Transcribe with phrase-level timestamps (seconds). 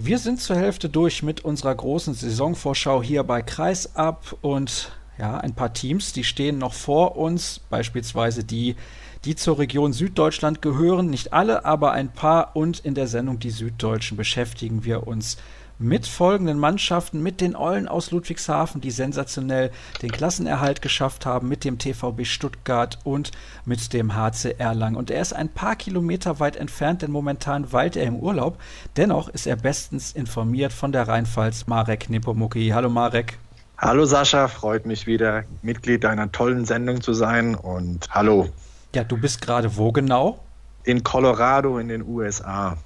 [0.00, 5.56] Wir sind zur Hälfte durch mit unserer großen Saisonvorschau hier bei Kreisab und ja, ein
[5.56, 8.76] paar Teams, die stehen noch vor uns, beispielsweise die,
[9.24, 11.10] die zur Region Süddeutschland gehören.
[11.10, 12.54] Nicht alle, aber ein paar.
[12.54, 15.36] Und in der Sendung Die Süddeutschen beschäftigen wir uns
[15.78, 19.70] mit folgenden Mannschaften, mit den Eulen aus Ludwigshafen, die sensationell
[20.02, 23.30] den Klassenerhalt geschafft haben, mit dem TVB Stuttgart und
[23.64, 24.96] mit dem HC Erlangen.
[24.96, 28.58] Und er ist ein paar Kilometer weit entfernt, denn momentan weilt er im Urlaub.
[28.96, 32.70] Dennoch ist er bestens informiert von der Rheinpfalz Marek Nepomuki.
[32.70, 33.38] Hallo Marek.
[33.76, 38.48] Hallo Sascha, freut mich wieder, Mitglied deiner tollen Sendung zu sein und hallo.
[38.92, 40.40] Ja, du bist gerade wo genau?
[40.82, 42.76] In Colorado in den USA.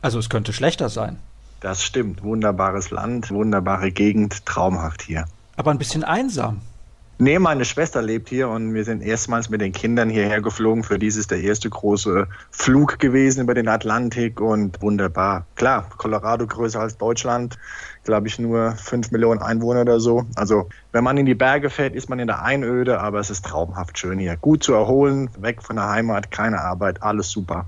[0.00, 1.18] Also es könnte schlechter sein.
[1.66, 2.22] Das stimmt.
[2.22, 5.24] Wunderbares Land, wunderbare Gegend, traumhaft hier.
[5.56, 6.60] Aber ein bisschen einsam.
[7.18, 10.84] Nee, meine Schwester lebt hier und wir sind erstmals mit den Kindern hierher geflogen.
[10.84, 15.44] Für dies ist der erste große Flug gewesen über den Atlantik und wunderbar.
[15.56, 17.58] Klar, Colorado größer als Deutschland,
[18.04, 20.24] glaube ich nur fünf Millionen Einwohner oder so.
[20.36, 23.44] Also wenn man in die Berge fährt, ist man in der Einöde, aber es ist
[23.44, 24.36] traumhaft schön hier.
[24.36, 27.66] Gut zu erholen, weg von der Heimat, keine Arbeit, alles super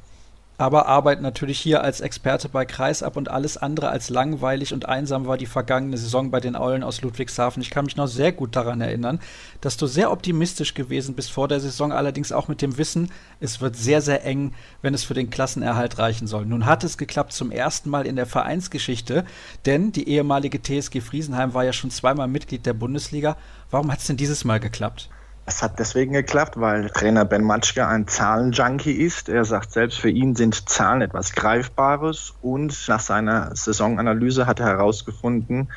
[0.58, 5.26] aber arbeiten natürlich hier als Experte bei Kreisab und alles andere als langweilig und einsam
[5.26, 7.62] war die vergangene Saison bei den Aulen aus Ludwigshafen.
[7.62, 9.20] Ich kann mich noch sehr gut daran erinnern,
[9.60, 13.60] dass du sehr optimistisch gewesen bist vor der Saison, allerdings auch mit dem Wissen, es
[13.60, 16.44] wird sehr, sehr eng, wenn es für den Klassenerhalt reichen soll.
[16.44, 19.24] Nun hat es geklappt zum ersten Mal in der Vereinsgeschichte,
[19.64, 23.36] denn die ehemalige TSG Friesenheim war ja schon zweimal Mitglied der Bundesliga.
[23.70, 25.08] Warum hat es denn dieses Mal geklappt?
[25.48, 29.30] Es hat deswegen geklappt, weil Trainer Ben Matschke ein Zahlenjunkie ist.
[29.30, 34.66] Er sagt selbst, für ihn sind Zahlen etwas Greifbares und nach seiner Saisonanalyse hat er
[34.66, 35.70] herausgefunden,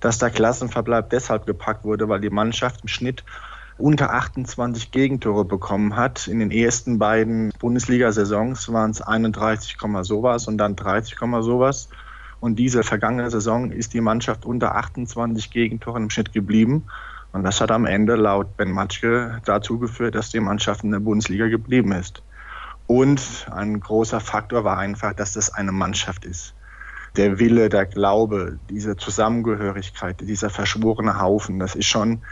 [0.00, 3.22] dass der Klassenverbleib deshalb gepackt wurde, weil die Mannschaft im Schnitt
[3.76, 6.26] unter 28 Gegentore bekommen hat.
[6.26, 11.90] In den ersten beiden Bundesliga-Saisons waren es 31, sowas und dann 30, sowas.
[12.40, 16.86] Und diese vergangene Saison ist die Mannschaft unter 28 Gegentoren im Schnitt geblieben.
[17.32, 21.00] Und das hat am Ende laut Ben Matschke dazu geführt, dass die Mannschaft in der
[21.00, 22.22] Bundesliga geblieben ist.
[22.86, 26.54] Und ein großer Faktor war einfach, dass das eine Mannschaft ist.
[27.16, 32.22] Der Wille, der Glaube, diese Zusammengehörigkeit, dieser verschworene Haufen, das ist schon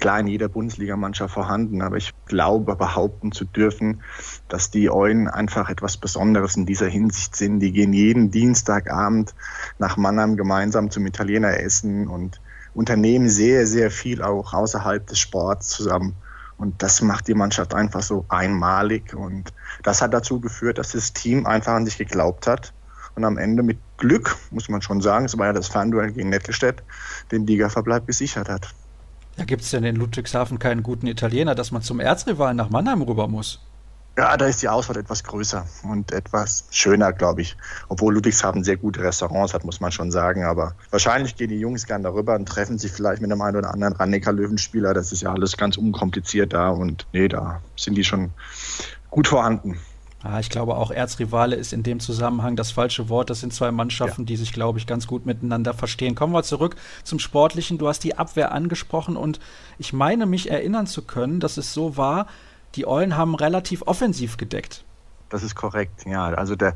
[0.00, 1.82] klar in jeder Bundesligamannschaft vorhanden.
[1.82, 4.02] Aber ich glaube, behaupten zu dürfen,
[4.48, 7.60] dass die Eulen einfach etwas Besonderes in dieser Hinsicht sind.
[7.60, 9.34] Die gehen jeden Dienstagabend
[9.78, 12.40] nach Mannheim gemeinsam zum Italiener essen und
[12.74, 16.14] unternehmen sehr, sehr viel auch außerhalb des Sports zusammen.
[16.56, 19.14] Und das macht die Mannschaft einfach so einmalig.
[19.14, 22.72] Und das hat dazu geführt, dass das Team einfach an sich geglaubt hat
[23.14, 26.28] und am Ende mit Glück, muss man schon sagen, es war ja das Fernduell gegen
[26.28, 26.82] Nettelstedt,
[27.30, 28.68] den Ligaverbleib gesichert hat.
[29.36, 33.02] Ja, gibt es denn in Ludwigshafen keinen guten Italiener, dass man zum Erzrivalen nach Mannheim
[33.02, 33.60] rüber muss?
[34.18, 37.56] Ja, da ist die Auswahl etwas größer und etwas schöner, glaube ich.
[37.88, 40.44] Obwohl Ludwigshafen sehr gute Restaurants hat, muss man schon sagen.
[40.44, 43.72] Aber wahrscheinlich gehen die Jungs gern darüber und treffen sich vielleicht mit einem einen oder
[43.72, 44.94] anderen Rannecker Löwenspieler.
[44.94, 48.30] Das ist ja alles ganz unkompliziert da und nee, da sind die schon
[49.10, 49.78] gut vorhanden.
[50.22, 53.30] Ah, ich glaube auch Erzrivale ist in dem Zusammenhang das falsche Wort.
[53.30, 54.26] Das sind zwei Mannschaften, ja.
[54.26, 56.14] die sich, glaube ich, ganz gut miteinander verstehen.
[56.14, 57.78] Kommen wir zurück zum Sportlichen.
[57.78, 59.40] Du hast die Abwehr angesprochen und
[59.78, 62.26] ich meine mich erinnern zu können, dass es so war,
[62.74, 64.84] die Eulen haben relativ offensiv gedeckt.
[65.28, 66.26] Das ist korrekt, ja.
[66.28, 66.74] Also der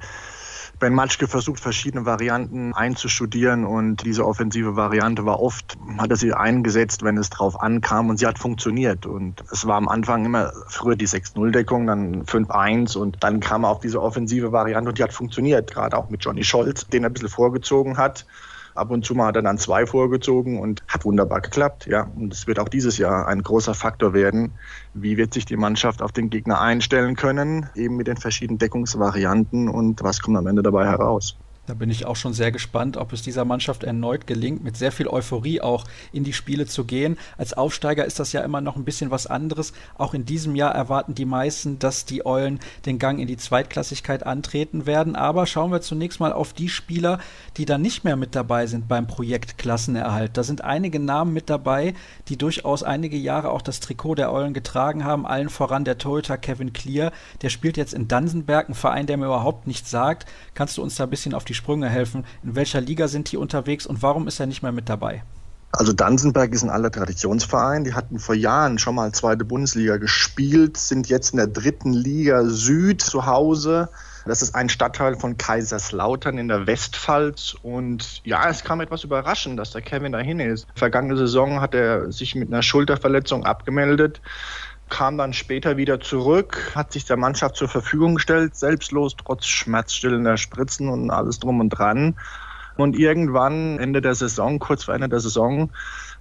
[0.80, 6.34] Ben Matschke versucht, verschiedene Varianten einzustudieren und diese offensive Variante war oft, hat er sie
[6.34, 9.06] eingesetzt, wenn es drauf ankam und sie hat funktioniert.
[9.06, 13.80] Und es war am Anfang immer früher die 6-0-Deckung, dann 5-1 und dann kam auch
[13.80, 17.12] diese offensive Variante und die hat funktioniert, gerade auch mit Johnny Scholz, den er ein
[17.12, 18.26] bisschen vorgezogen hat.
[18.74, 21.86] Ab und zu mal hat dann zwei vorgezogen und hat wunderbar geklappt.
[21.86, 24.58] Ja, und es wird auch dieses Jahr ein großer Faktor werden.
[24.94, 29.68] Wie wird sich die Mannschaft auf den Gegner einstellen können, eben mit den verschiedenen Deckungsvarianten
[29.68, 31.36] und was kommt am Ende dabei heraus?
[31.66, 34.92] Da bin ich auch schon sehr gespannt, ob es dieser Mannschaft erneut gelingt, mit sehr
[34.92, 37.16] viel Euphorie auch in die Spiele zu gehen.
[37.38, 39.72] Als Aufsteiger ist das ja immer noch ein bisschen was anderes.
[39.96, 44.26] Auch in diesem Jahr erwarten die meisten, dass die Eulen den Gang in die Zweitklassigkeit
[44.26, 45.16] antreten werden.
[45.16, 47.18] Aber schauen wir zunächst mal auf die Spieler,
[47.56, 50.36] die dann nicht mehr mit dabei sind beim Projekt Klassenerhalt.
[50.36, 51.94] Da sind einige Namen mit dabei,
[52.28, 55.26] die durchaus einige Jahre auch das Trikot der Eulen getragen haben.
[55.26, 57.10] Allen voran der Torhüter Kevin Clear.
[57.40, 60.26] Der spielt jetzt in Dansenberg, ein Verein, der mir überhaupt nichts sagt.
[60.52, 62.24] Kannst du uns da ein bisschen auf die die Sprünge helfen.
[62.42, 65.22] In welcher Liga sind die unterwegs und warum ist er nicht mehr mit dabei?
[65.76, 67.82] Also Dansenberg ist ein alter Traditionsverein.
[67.82, 72.44] Die hatten vor Jahren schon mal zweite Bundesliga gespielt, sind jetzt in der dritten Liga
[72.44, 73.88] Süd zu Hause.
[74.24, 77.56] Das ist ein Stadtteil von Kaiserslautern in der Westpfalz.
[77.62, 80.66] Und ja, es kam etwas überraschend, dass der Kevin dahin ist.
[80.76, 84.20] Vergangene Saison hat er sich mit einer Schulterverletzung abgemeldet
[84.88, 90.36] kam dann später wieder zurück, hat sich der Mannschaft zur Verfügung gestellt, selbstlos, trotz schmerzstillender
[90.36, 92.14] Spritzen und alles drum und dran.
[92.76, 95.70] Und irgendwann, Ende der Saison, kurz vor Ende der Saison,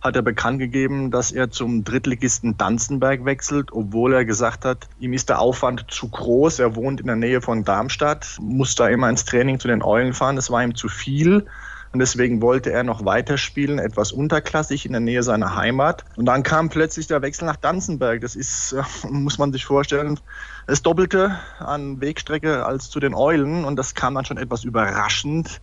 [0.02, 5.14] hat er bekannt gegeben, dass er zum Drittligisten Danzenberg wechselt, obwohl er gesagt hat, ihm
[5.14, 6.60] ist der Aufwand zu groß.
[6.60, 10.14] Er wohnt in der Nähe von Darmstadt, muss da immer ins Training zu den Eulen
[10.14, 10.36] fahren.
[10.36, 11.46] Das war ihm zu viel.
[11.94, 16.04] Und deswegen wollte er noch weiterspielen, etwas unterklassig in der Nähe seiner Heimat.
[16.16, 18.20] Und dann kam plötzlich der Wechsel nach Danzenberg.
[18.22, 20.20] Das ist, äh, muss man sich vorstellen,
[20.66, 23.64] das Doppelte an Wegstrecke als zu den Eulen.
[23.64, 25.62] Und das kam dann schon etwas überraschend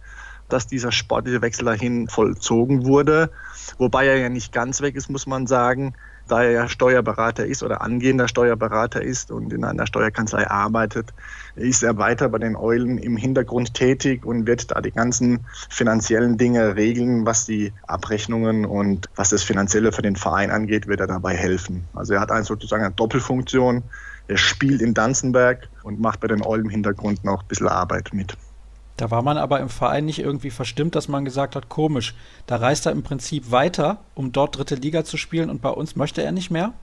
[0.53, 3.31] dass dieser sportliche Wechsel dahin vollzogen wurde.
[3.79, 5.95] Wobei er ja nicht ganz weg ist, muss man sagen,
[6.31, 11.13] da er ja Steuerberater ist oder angehender Steuerberater ist und in einer Steuerkanzlei arbeitet,
[11.57, 16.39] ist er weiter bei den Eulen im Hintergrund tätig und wird da die ganzen finanziellen
[16.39, 21.09] Dinge regeln, was die Abrechnungen und was das Finanzielle für den Verein angeht, wird er
[21.09, 21.85] dabei helfen.
[21.95, 23.83] Also er hat eine, sozusagen eine Doppelfunktion.
[24.29, 28.11] Er spielt in Danzenberg und macht bei den Eulen im Hintergrund noch ein bisschen Arbeit
[28.13, 28.37] mit.
[29.01, 32.15] Da war man aber im Verein nicht irgendwie verstimmt, dass man gesagt hat, komisch,
[32.47, 35.97] da reist er im Prinzip weiter, um dort dritte Liga zu spielen und bei uns
[35.97, 36.75] möchte er nicht mehr?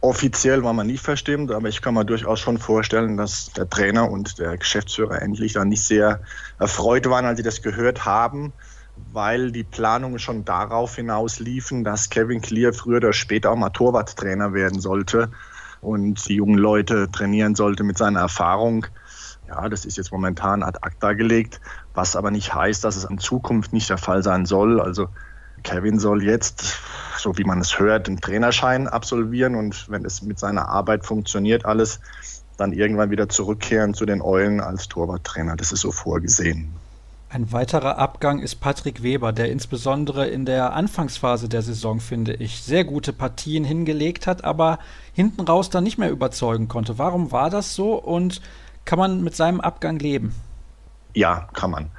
[0.00, 4.08] Offiziell war man nicht verstimmt, aber ich kann mir durchaus schon vorstellen, dass der Trainer
[4.08, 6.20] und der Geschäftsführer endlich da nicht sehr
[6.60, 8.52] erfreut waren, als sie das gehört haben,
[9.12, 13.70] weil die Planungen schon darauf hinaus liefen, dass Kevin Clear früher oder später auch mal
[13.70, 15.32] Torwarttrainer werden sollte
[15.80, 18.86] und die jungen Leute trainieren sollte mit seiner Erfahrung.
[19.48, 21.60] Ja, das ist jetzt momentan ad acta gelegt,
[21.94, 24.80] was aber nicht heißt, dass es in Zukunft nicht der Fall sein soll.
[24.80, 25.08] Also
[25.62, 26.78] Kevin soll jetzt,
[27.16, 31.64] so wie man es hört, den Trainerschein absolvieren und wenn es mit seiner Arbeit funktioniert
[31.64, 32.00] alles,
[32.56, 35.56] dann irgendwann wieder zurückkehren zu den Eulen als Torwarttrainer.
[35.56, 36.72] Das ist so vorgesehen.
[37.28, 42.62] Ein weiterer Abgang ist Patrick Weber, der insbesondere in der Anfangsphase der Saison, finde ich,
[42.62, 44.78] sehr gute Partien hingelegt hat, aber
[45.12, 46.98] hinten raus dann nicht mehr überzeugen konnte.
[46.98, 48.40] Warum war das so und
[48.86, 50.34] kann man mit seinem Abgang leben?
[51.12, 51.90] Ja, kann man.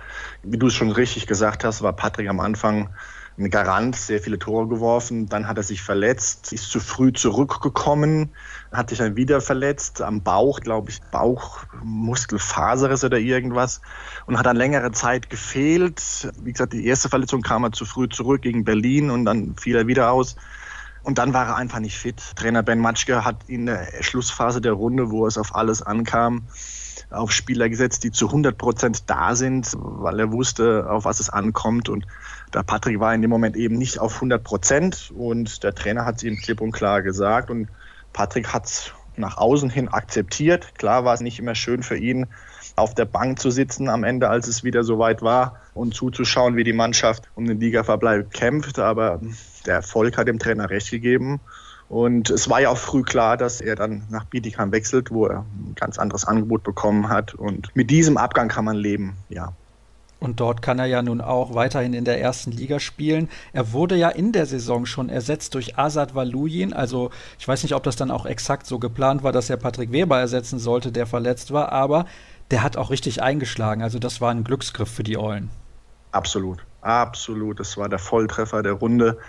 [0.43, 2.89] Wie du es schon richtig gesagt hast, war Patrick am Anfang
[3.37, 5.29] ein Garant, sehr viele Tore geworfen.
[5.29, 8.31] Dann hat er sich verletzt, ist zu früh zurückgekommen,
[8.71, 13.81] hat sich dann wieder verletzt am Bauch, glaube ich, Bauchmuskelfaserriss oder irgendwas
[14.25, 16.31] und hat dann längere Zeit gefehlt.
[16.41, 19.75] Wie gesagt, die erste Verletzung kam er zu früh zurück gegen Berlin und dann fiel
[19.75, 20.35] er wieder aus.
[21.07, 22.21] Und dann war er einfach nicht fit.
[22.35, 26.49] Trainer Ben Matschke hat in der Schlussphase der Runde, wo es auf alles ankam,
[27.09, 31.29] auf Spieler gesetzt, die zu 100 Prozent da sind, weil er wusste, auf was es
[31.29, 31.87] ankommt.
[31.87, 32.05] Und
[32.53, 36.17] der Patrick war in dem Moment eben nicht auf 100 Prozent und der Trainer hat
[36.17, 37.69] es ihm klipp und klar gesagt und
[38.11, 40.75] Patrick hat es nach außen hin akzeptiert.
[40.77, 42.27] Klar war es nicht immer schön für ihn,
[42.75, 46.65] auf der Bank zu sitzen am Ende, als es wieder soweit war und zuzuschauen, wie
[46.65, 48.79] die Mannschaft um den Ligaverbleib kämpft.
[48.79, 49.21] Aber
[49.67, 51.39] der Erfolg hat dem Trainer recht gegeben
[51.89, 55.39] und es war ja auch früh klar, dass er dann nach Bietigheim wechselt, wo er
[55.39, 57.33] ein ganz anderes Angebot bekommen hat.
[57.33, 59.53] Und mit diesem Abgang kann man leben, ja.
[60.19, 63.29] Und dort kann er ja nun auch weiterhin in der ersten Liga spielen.
[63.53, 66.73] Er wurde ja in der Saison schon ersetzt durch Asad Valuyin.
[66.73, 69.91] Also ich weiß nicht, ob das dann auch exakt so geplant war, dass er Patrick
[69.91, 71.71] Weber ersetzen sollte, der verletzt war.
[71.71, 72.07] Aber
[72.49, 73.83] der hat auch richtig eingeschlagen.
[73.83, 75.51] Also das war ein Glücksgriff für die Eulen.
[76.11, 77.59] Absolut, absolut.
[77.59, 79.19] Das war der Volltreffer der Runde.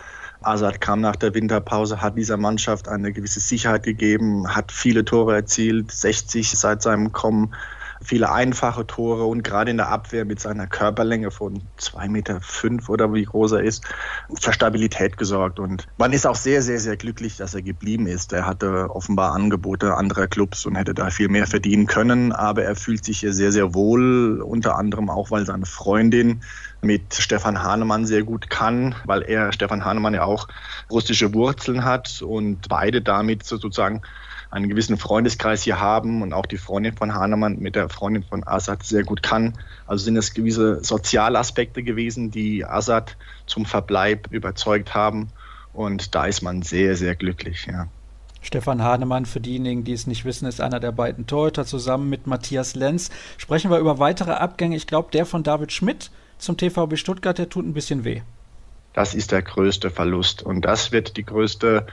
[0.42, 5.34] Assad kam nach der Winterpause, hat dieser Mannschaft eine gewisse Sicherheit gegeben, hat viele Tore
[5.34, 7.54] erzielt, 60 seit seinem Kommen,
[8.00, 12.88] viele einfache Tore und gerade in der Abwehr mit seiner Körperlänge von zwei Meter fünf
[12.88, 13.84] oder wie groß er ist,
[14.40, 15.58] für Stabilität gesorgt.
[15.58, 18.32] Und man ist auch sehr, sehr, sehr glücklich, dass er geblieben ist.
[18.32, 22.76] Er hatte offenbar Angebote anderer Clubs und hätte da viel mehr verdienen können, aber er
[22.76, 26.42] fühlt sich hier sehr, sehr wohl, unter anderem auch, weil seine Freundin
[26.80, 30.48] mit Stefan Hahnemann sehr gut kann, weil er, Stefan Hahnemann, ja auch
[30.90, 34.02] russische Wurzeln hat und beide damit sozusagen
[34.50, 38.46] einen gewissen Freundeskreis hier haben und auch die Freundin von Hahnemann mit der Freundin von
[38.46, 39.58] Assad sehr gut kann.
[39.86, 43.16] Also sind es gewisse Sozialaspekte gewesen, die Assad
[43.46, 45.28] zum Verbleib überzeugt haben.
[45.74, 47.88] Und da ist man sehr, sehr glücklich, ja.
[48.40, 52.26] Stefan Hahnemann, für diejenigen, die es nicht wissen, ist einer der beiden Torhüter zusammen mit
[52.26, 53.10] Matthias Lenz.
[53.36, 54.76] Sprechen wir über weitere Abgänge.
[54.76, 58.22] Ich glaube, der von David Schmidt zum TVB Stuttgart, der tut ein bisschen weh.
[58.98, 60.42] Das ist der größte Verlust.
[60.42, 61.86] Und das wird die größte,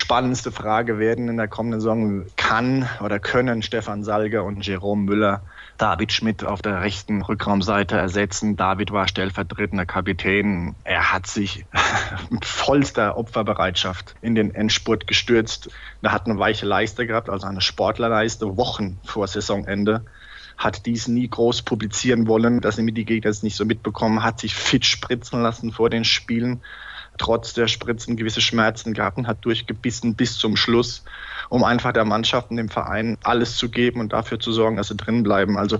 [0.00, 2.24] spannendste Frage werden in der kommenden Saison.
[2.36, 5.42] Kann oder können Stefan Salger und Jerome Müller
[5.76, 8.56] David Schmidt auf der rechten Rückraumseite ersetzen?
[8.56, 10.74] David war stellvertretender Kapitän.
[10.84, 11.66] Er hat sich
[12.30, 15.68] mit vollster Opferbereitschaft in den Endspurt gestürzt.
[16.00, 20.02] Er hat eine weiche Leiste gehabt, also eine Sportlerleiste, Wochen vor Saisonende
[20.58, 24.54] hat dies nie groß publizieren wollen, dass die Gegner es nicht so mitbekommen, hat sich
[24.54, 26.60] fit spritzen lassen vor den Spielen,
[27.16, 31.04] trotz der Spritzen gewisse Schmerzen gehabt und hat durchgebissen bis zum Schluss,
[31.48, 34.88] um einfach der Mannschaft und dem Verein alles zu geben und dafür zu sorgen, dass
[34.88, 35.56] sie drin bleiben.
[35.56, 35.78] Also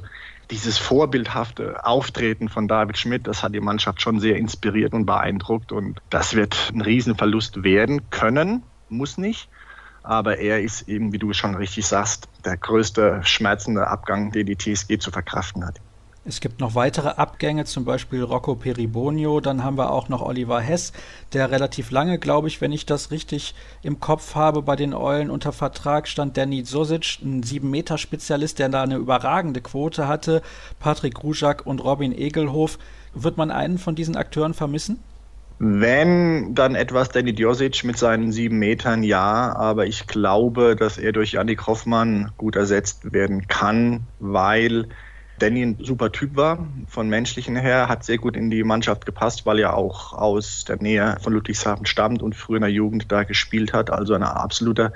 [0.51, 5.73] dieses vorbildhafte Auftreten von David Schmidt, das hat die Mannschaft schon sehr inspiriert und beeindruckt.
[5.73, 9.49] Und das wird ein Riesenverlust werden können, muss nicht.
[10.09, 14.57] Aber er ist eben, wie du schon richtig sagst, der größte schmerzende Abgang, den die
[14.57, 15.83] TSG zu verkraften hat.
[16.25, 19.41] Es gibt noch weitere Abgänge, zum Beispiel Rocco Peribonio.
[19.41, 20.95] Dann haben wir auch noch Oliver Hess,
[21.35, 25.29] der relativ lange, glaube ich, wenn ich das richtig im Kopf habe, bei den Eulen
[25.29, 26.39] unter Vertrag stand.
[26.39, 30.41] Danny Sosic, ein 7-Meter-Spezialist, der da eine überragende Quote hatte.
[30.81, 32.79] Patrick Rujak und Robin Egelhof.
[33.13, 35.03] Wird man einen von diesen Akteuren vermissen?
[35.61, 39.55] Wenn, dann etwas Danny Djosic mit seinen sieben Metern, ja.
[39.57, 44.89] Aber ich glaube, dass er durch Janik Hoffmann gut ersetzt werden kann, weil
[45.39, 49.47] Danny ein super Typ war, von menschlichen her, hat sehr gut in die Mannschaft gepasst,
[49.47, 53.25] weil er auch aus der Nähe von Ludwigshafen stammt und früher in der Jugend da
[53.25, 53.91] gespielt hat.
[53.91, 54.93] Also ein absoluter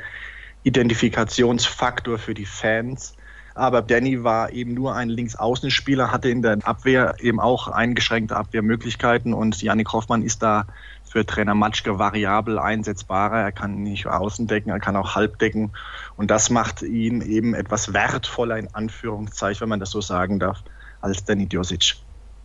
[0.62, 3.16] Identifikationsfaktor für die Fans.
[3.54, 9.34] Aber Danny war eben nur ein Linksaußenspieler, hatte in der Abwehr eben auch eingeschränkte Abwehrmöglichkeiten
[9.34, 10.66] und Janik Hoffmann ist da
[11.04, 13.40] für Trainer Matschke variabel einsetzbarer.
[13.40, 15.72] Er kann nicht außen decken, er kann auch halb decken.
[16.16, 20.62] Und das macht ihn eben etwas wertvoller, in Anführungszeichen, wenn man das so sagen darf,
[21.00, 21.96] als Danny Djosic.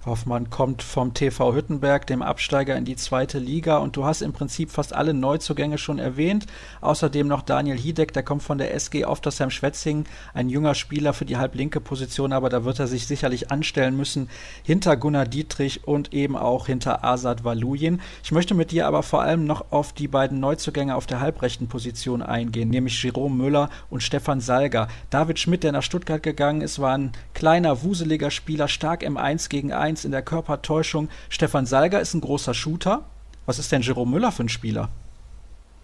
[0.05, 3.77] Hoffmann kommt vom TV Hüttenberg, dem Absteiger in die zweite Liga.
[3.77, 6.45] Und du hast im Prinzip fast alle Neuzugänge schon erwähnt.
[6.81, 10.05] Außerdem noch Daniel Hiedeck, der kommt von der SG Oftersheim Schwetzingen.
[10.33, 14.29] Ein junger Spieler für die halblinke Position, aber da wird er sich sicherlich anstellen müssen.
[14.63, 17.99] Hinter Gunnar Dietrich und eben auch hinter Asad Valuyin.
[18.23, 21.67] Ich möchte mit dir aber vor allem noch auf die beiden Neuzugänge auf der halbrechten
[21.67, 24.87] Position eingehen, nämlich Jerome Müller und Stefan Salger.
[25.09, 29.49] David Schmidt, der nach Stuttgart gegangen ist, war ein kleiner, wuseliger Spieler, stark im 1
[29.49, 31.09] gegen 1 1 in der Körpertäuschung.
[31.29, 33.03] Stefan Salger ist ein großer Shooter.
[33.45, 34.89] Was ist denn Jerome Müller für ein Spieler?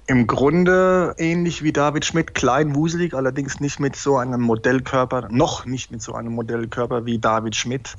[0.06, 5.66] Im Grunde ähnlich wie David Schmidt, klein, wuselig, allerdings nicht mit so einem Modellkörper, noch
[5.66, 7.96] nicht mit so einem Modellkörper wie David Schmidt.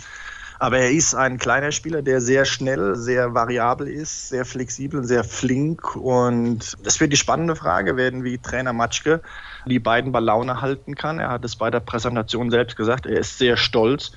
[0.61, 5.25] Aber er ist ein kleiner Spieler, der sehr schnell, sehr variabel ist, sehr flexibel, sehr
[5.25, 5.97] flink.
[5.97, 9.21] Und das wird die spannende Frage werden, wie Trainer Matschke
[9.66, 11.18] die beiden bei Laune halten kann.
[11.18, 14.12] Er hat es bei der Präsentation selbst gesagt, er ist sehr stolz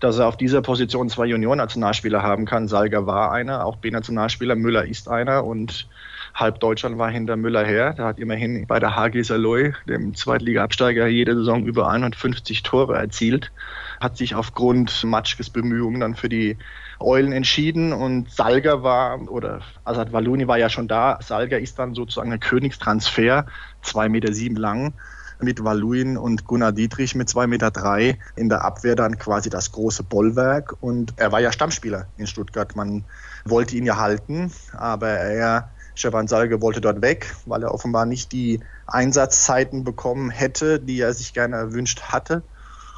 [0.00, 2.68] dass er auf dieser Position zwei Junior-Nationalspieler haben kann.
[2.68, 5.86] Salger war einer, auch B-Nationalspieler, Müller ist einer und
[6.34, 7.92] halb Deutschland war hinter Müller her.
[7.92, 13.52] Der hat immerhin bei der HG Saloy, dem Zweitliga-Absteiger, jede Saison über 150 Tore erzielt.
[14.00, 16.56] Hat sich aufgrund Matschkes Bemühungen dann für die
[16.98, 21.18] Eulen entschieden und Salger war, oder Asad Waluni war ja schon da.
[21.20, 23.46] Salger ist dann sozusagen ein Königstransfer,
[23.82, 24.94] zwei Meter sieben lang
[25.42, 29.72] mit Valuin und Gunnar Dietrich mit 2,3 Meter drei in der Abwehr dann quasi das
[29.72, 30.76] große Bollwerk.
[30.80, 32.76] Und er war ja Stammspieler in Stuttgart.
[32.76, 33.04] Man
[33.44, 38.32] wollte ihn ja halten, aber er, Stefan Salge, wollte dort weg, weil er offenbar nicht
[38.32, 42.42] die Einsatzzeiten bekommen hätte, die er sich gerne erwünscht hatte.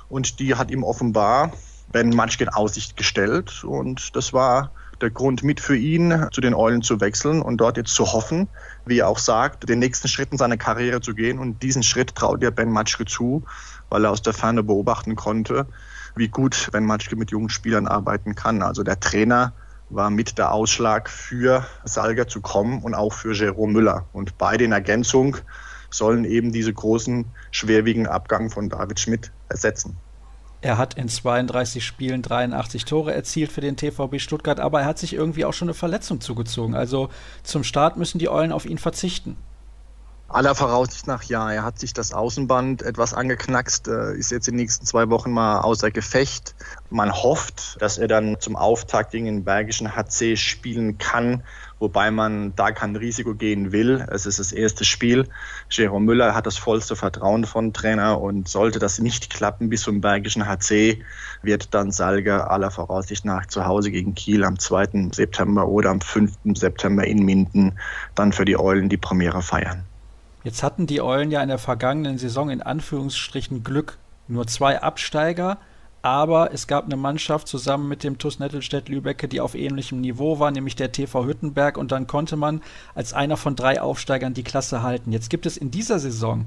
[0.09, 1.53] Und die hat ihm offenbar
[1.91, 3.65] Ben in Aussicht gestellt.
[3.65, 7.77] Und das war der Grund mit für ihn, zu den Eulen zu wechseln und dort
[7.77, 8.49] jetzt zu hoffen,
[8.87, 11.39] wie er auch sagt, den nächsten Schritt in seiner Karriere zu gehen.
[11.39, 13.43] Und diesen Schritt traut er Ben Matschke zu,
[13.91, 15.67] weil er aus der Ferne beobachten konnte,
[16.17, 18.63] wie gut Ben Matschke mit jungen Spielern arbeiten kann.
[18.63, 19.53] Also der Trainer
[19.91, 24.07] war mit der Ausschlag für Salger zu kommen und auch für Jerome Müller.
[24.13, 25.37] Und beide in Ergänzung
[25.91, 29.97] sollen eben diese großen, schwerwiegenden Abgang von David Schmidt ersetzen.
[30.63, 34.99] Er hat in 32 Spielen 83 Tore erzielt für den TVB Stuttgart, aber er hat
[34.99, 36.77] sich irgendwie auch schon eine Verletzung zugezogen.
[36.77, 37.09] Also
[37.43, 39.37] zum Start müssen die Eulen auf ihn verzichten.
[40.29, 41.53] Aller Voraussicht nach ja.
[41.53, 45.33] Er hat sich das Außenband etwas angeknackst, äh, ist jetzt in den nächsten zwei Wochen
[45.33, 46.55] mal außer Gefecht.
[46.91, 51.43] Man hofft, dass er dann zum Auftakt gegen den Bergischen HC spielen kann,
[51.83, 54.07] wobei man da kein Risiko gehen will.
[54.09, 55.29] Es ist das erste Spiel.
[55.69, 60.01] Jerome Müller hat das vollste Vertrauen von Trainer und sollte das nicht klappen bis zum
[60.01, 61.03] Bergischen HC,
[61.43, 65.11] wird dann Salger aller Voraussicht nach zu Hause gegen Kiel am 2.
[65.13, 66.33] September oder am 5.
[66.55, 67.79] September in Minden
[68.15, 69.83] dann für die Eulen die Premiere feiern.
[70.45, 73.99] Jetzt hatten die Eulen ja in der vergangenen Saison in Anführungsstrichen Glück.
[74.29, 75.59] Nur zwei Absteiger,
[76.03, 80.51] aber es gab eine Mannschaft zusammen mit dem TuS Nettelstedt-Lübecke, die auf ähnlichem Niveau war,
[80.51, 82.61] nämlich der TV Hüttenberg und dann konnte man
[82.97, 85.13] als einer von drei Aufsteigern die Klasse halten.
[85.13, 86.47] Jetzt gibt es in dieser Saison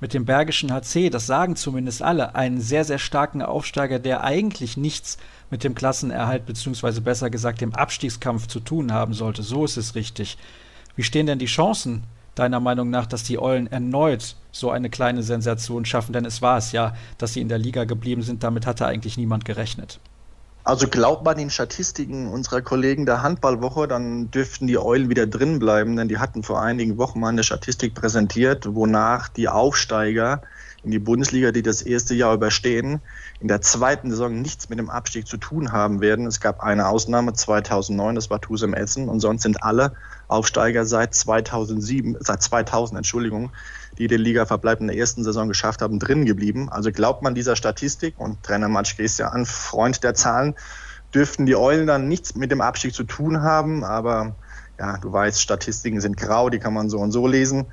[0.00, 4.76] mit dem Bergischen HC, das sagen zumindest alle, einen sehr, sehr starken Aufsteiger, der eigentlich
[4.76, 5.18] nichts
[5.50, 9.42] mit dem Klassenerhalt beziehungsweise besser gesagt dem Abstiegskampf zu tun haben sollte.
[9.42, 10.38] So ist es richtig.
[10.96, 15.22] Wie stehen denn die Chancen deiner Meinung nach, dass die Eulen erneut so eine kleine
[15.22, 16.12] Sensation schaffen?
[16.12, 18.42] Denn es war es ja, dass sie in der Liga geblieben sind.
[18.42, 20.00] Damit hatte eigentlich niemand gerechnet.
[20.66, 25.58] Also glaubt man den Statistiken unserer Kollegen der Handballwoche, dann dürften die Eulen wieder drin
[25.58, 30.40] bleiben, denn die hatten vor einigen Wochen mal eine Statistik präsentiert, wonach die Aufsteiger
[30.82, 33.00] in die Bundesliga, die das erste Jahr überstehen,
[33.40, 36.26] in der zweiten Saison nichts mit dem Abstieg zu tun haben werden.
[36.26, 39.92] Es gab eine Ausnahme 2009, das war Tusem Essen und sonst sind alle
[40.28, 43.50] Aufsteiger seit 2007, seit 2000, Entschuldigung,
[43.98, 46.68] die den Ligaverbleib in der ersten Saison geschafft haben, drin geblieben.
[46.70, 50.54] Also glaubt man dieser Statistik und Trainer Matschke ist ja ein Freund der Zahlen,
[51.14, 54.34] dürften die Eulen dann nichts mit dem Abstieg zu tun haben, aber
[54.78, 57.66] ja, du weißt, Statistiken sind grau, die kann man so und so lesen.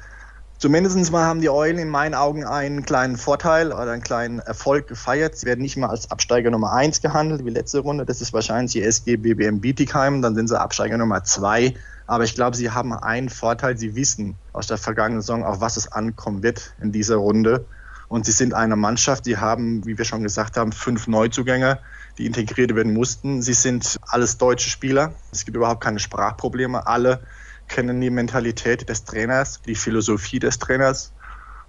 [0.61, 4.87] Zumindest mal haben die Eulen in meinen Augen einen kleinen Vorteil oder einen kleinen Erfolg
[4.87, 5.35] gefeiert.
[5.35, 8.05] Sie werden nicht mehr als Absteiger Nummer 1 gehandelt wie letzte Runde.
[8.05, 10.21] Das ist wahrscheinlich die SG BBM Bietigheim.
[10.21, 11.73] Dann sind sie Absteiger Nummer 2.
[12.11, 13.77] Aber ich glaube, sie haben einen Vorteil.
[13.77, 17.65] Sie wissen aus der vergangenen Saison, auf was es ankommen wird in dieser Runde.
[18.09, 21.79] Und sie sind eine Mannschaft, die haben, wie wir schon gesagt haben, fünf Neuzugänge,
[22.17, 23.41] die integriert werden mussten.
[23.41, 25.13] Sie sind alles deutsche Spieler.
[25.31, 26.85] Es gibt überhaupt keine Sprachprobleme.
[26.85, 27.21] Alle
[27.69, 31.13] kennen die Mentalität des Trainers, die Philosophie des Trainers.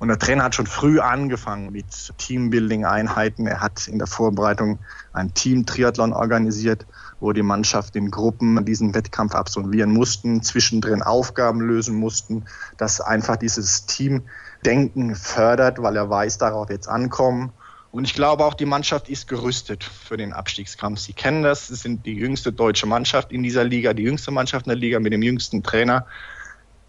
[0.00, 1.86] Und der Trainer hat schon früh angefangen mit
[2.18, 3.46] Teambuilding-Einheiten.
[3.46, 4.80] Er hat in der Vorbereitung
[5.12, 6.84] ein Team-Triathlon organisiert,
[7.22, 12.44] wo die Mannschaft in Gruppen diesen Wettkampf absolvieren mussten, zwischendrin Aufgaben lösen mussten,
[12.78, 17.52] dass einfach dieses Teamdenken fördert, weil er weiß, darauf jetzt ankommen.
[17.92, 20.98] Und ich glaube auch, die Mannschaft ist gerüstet für den Abstiegskampf.
[20.98, 21.68] Sie kennen das.
[21.68, 24.98] Sie sind die jüngste deutsche Mannschaft in dieser Liga, die jüngste Mannschaft in der Liga
[24.98, 26.06] mit dem jüngsten Trainer.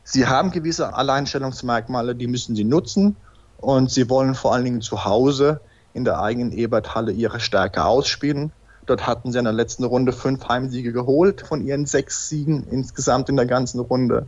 [0.03, 3.17] Sie haben gewisse Alleinstellungsmerkmale, die müssen sie nutzen.
[3.57, 5.61] Und sie wollen vor allen Dingen zu Hause
[5.93, 8.51] in der eigenen Eberthalle ihre Stärke ausspielen.
[8.85, 13.29] Dort hatten sie in der letzten Runde fünf Heimsiege geholt von ihren sechs Siegen insgesamt
[13.29, 14.27] in der ganzen Runde.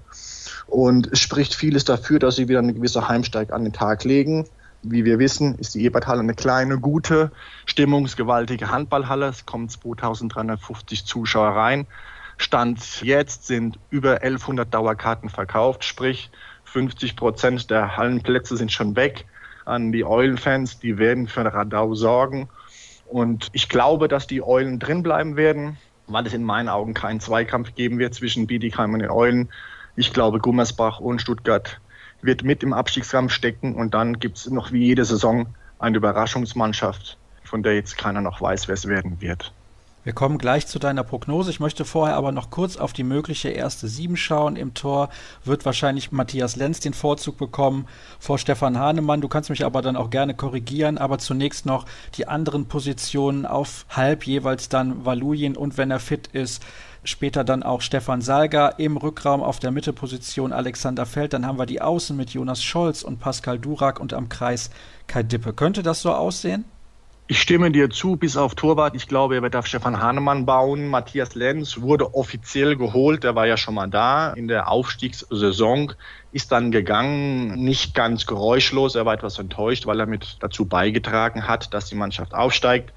[0.68, 4.48] Und es spricht vieles dafür, dass sie wieder eine gewisse Heimstärke an den Tag legen.
[4.82, 7.32] Wie wir wissen, ist die Eberthalle eine kleine, gute,
[7.66, 9.28] stimmungsgewaltige Handballhalle.
[9.28, 11.88] Es kommen 2350 Zuschauer rein.
[12.38, 16.30] Stand jetzt sind über 1100 Dauerkarten verkauft, sprich
[16.66, 19.26] 50 Prozent der Hallenplätze sind schon weg
[19.64, 20.80] an die Eulenfans.
[20.80, 22.50] Die werden für Radau sorgen.
[23.06, 27.20] Und ich glaube, dass die Eulen drin bleiben werden, weil es in meinen Augen keinen
[27.20, 29.50] Zweikampf geben wird zwischen Bietigheim und den Eulen.
[29.96, 31.80] Ich glaube, Gummersbach und Stuttgart
[32.22, 35.48] wird mit im Abstiegskampf stecken und dann gibt es noch wie jede Saison
[35.80, 39.54] eine Überraschungsmannschaft, von der jetzt keiner noch weiß, wer es werden wird.
[40.06, 41.50] Wir kommen gleich zu deiner Prognose.
[41.50, 44.56] Ich möchte vorher aber noch kurz auf die mögliche erste Sieben schauen.
[44.56, 45.10] Im Tor
[45.44, 47.88] wird wahrscheinlich Matthias Lenz den Vorzug bekommen
[48.20, 49.22] vor Stefan Hahnemann.
[49.22, 51.00] Du kannst mich aber dann auch gerne korrigieren.
[51.00, 51.88] Aber zunächst noch
[52.18, 56.64] die anderen Positionen auf halb jeweils dann Valujen und wenn er fit ist,
[57.04, 61.34] später dann auch Stefan Salga im Rückraum auf der Mittelposition Alexander Feld.
[61.34, 64.70] Dann haben wir die Außen mit Jonas Scholz und Pascal Durak und am Kreis
[65.08, 65.54] Kai Dippe.
[65.54, 66.64] Könnte das so aussehen?
[67.28, 68.96] Ich stimme dir zu, bis auf Torwart.
[68.96, 70.88] Ich glaube, er wird auf Stefan Hahnemann bauen.
[70.88, 73.24] Matthias Lenz wurde offiziell geholt.
[73.24, 75.94] Der war ja schon mal da in der Aufstiegssaison,
[76.32, 78.94] ist dann gegangen, nicht ganz geräuschlos.
[78.94, 82.94] Er war etwas enttäuscht, weil er mit dazu beigetragen hat, dass die Mannschaft aufsteigt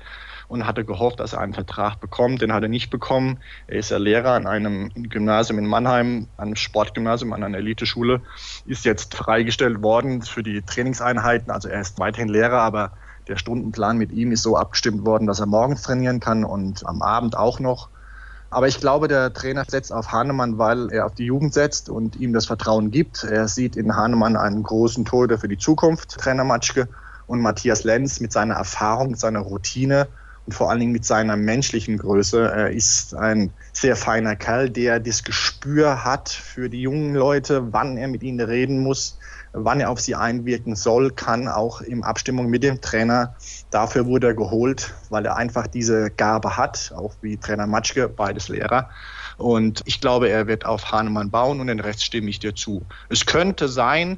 [0.47, 2.43] und hatte gehofft, dass er einen Vertrag bekommt.
[2.43, 3.39] Den hat er nicht bekommen.
[3.67, 8.21] Er ist ja Lehrer an einem Gymnasium in Mannheim, einem Sportgymnasium, an einer Eliteschule,
[8.67, 11.51] ist jetzt freigestellt worden für die Trainingseinheiten.
[11.51, 12.93] Also er ist weiterhin Lehrer, aber
[13.29, 17.03] der Stundenplan mit ihm ist so abgestimmt worden, dass er morgens trainieren kann und am
[17.03, 17.89] Abend auch noch.
[18.51, 22.17] Aber ich glaube, der Trainer setzt auf Hahnemann, weil er auf die Jugend setzt und
[22.17, 23.25] ihm das Vertrauen gibt.
[23.25, 26.89] Er sieht in Hahnemann einen großen Torhüter für die Zukunft, Trainer Matschke.
[27.27, 30.09] Und Matthias Lenz mit seiner Erfahrung, seiner Routine
[30.49, 32.51] und vor allen Dingen mit seiner menschlichen Größe.
[32.51, 37.99] Er ist ein sehr feiner Kerl, der das Gespür hat für die jungen Leute, wann
[37.99, 39.19] er mit ihnen reden muss,
[39.53, 43.35] wann er auf sie einwirken soll, kann auch in Abstimmung mit dem Trainer.
[43.71, 48.49] Dafür wurde er geholt, weil er einfach diese Gabe hat, auch wie Trainer Matschke, beides
[48.49, 48.89] Lehrer.
[49.37, 52.87] Und ich glaube, er wird auf Hahnemann bauen und den Rest stimme ich dir zu.
[53.11, 54.17] Es könnte sein,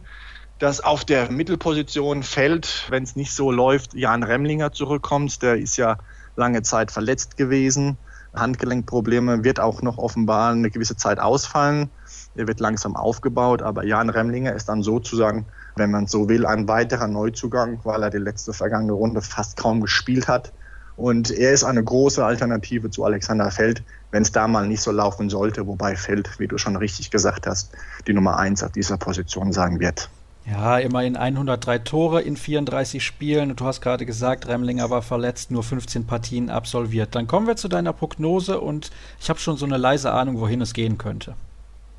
[0.61, 5.43] dass auf der Mittelposition fällt, wenn es nicht so läuft, Jan Remlinger zurückkommt.
[5.43, 5.97] Der ist ja
[6.37, 7.97] lange Zeit verletzt gewesen.
[8.35, 11.91] Handgelenkprobleme wird auch noch offenbar eine gewisse Zeit ausfallen.
[12.37, 16.69] Er wird langsam aufgebaut, aber Jan Remlinger ist dann sozusagen, wenn man so will, ein
[16.69, 20.53] weiterer Neuzugang, weil er die letzte vergangene Runde fast kaum gespielt hat.
[20.97, 24.91] Und er ist eine große Alternative zu Alexander Feld, wenn es da mal nicht so
[24.91, 27.73] laufen sollte, wobei Feld, wie du schon richtig gesagt hast,
[28.07, 30.11] die Nummer eins auf dieser Position sein wird.
[30.47, 33.51] Ja, immerhin 103 Tore in 34 Spielen.
[33.51, 37.15] Und du hast gerade gesagt, Remlinger war verletzt, nur 15 Partien absolviert.
[37.15, 40.61] Dann kommen wir zu deiner Prognose und ich habe schon so eine leise Ahnung, wohin
[40.61, 41.35] es gehen könnte.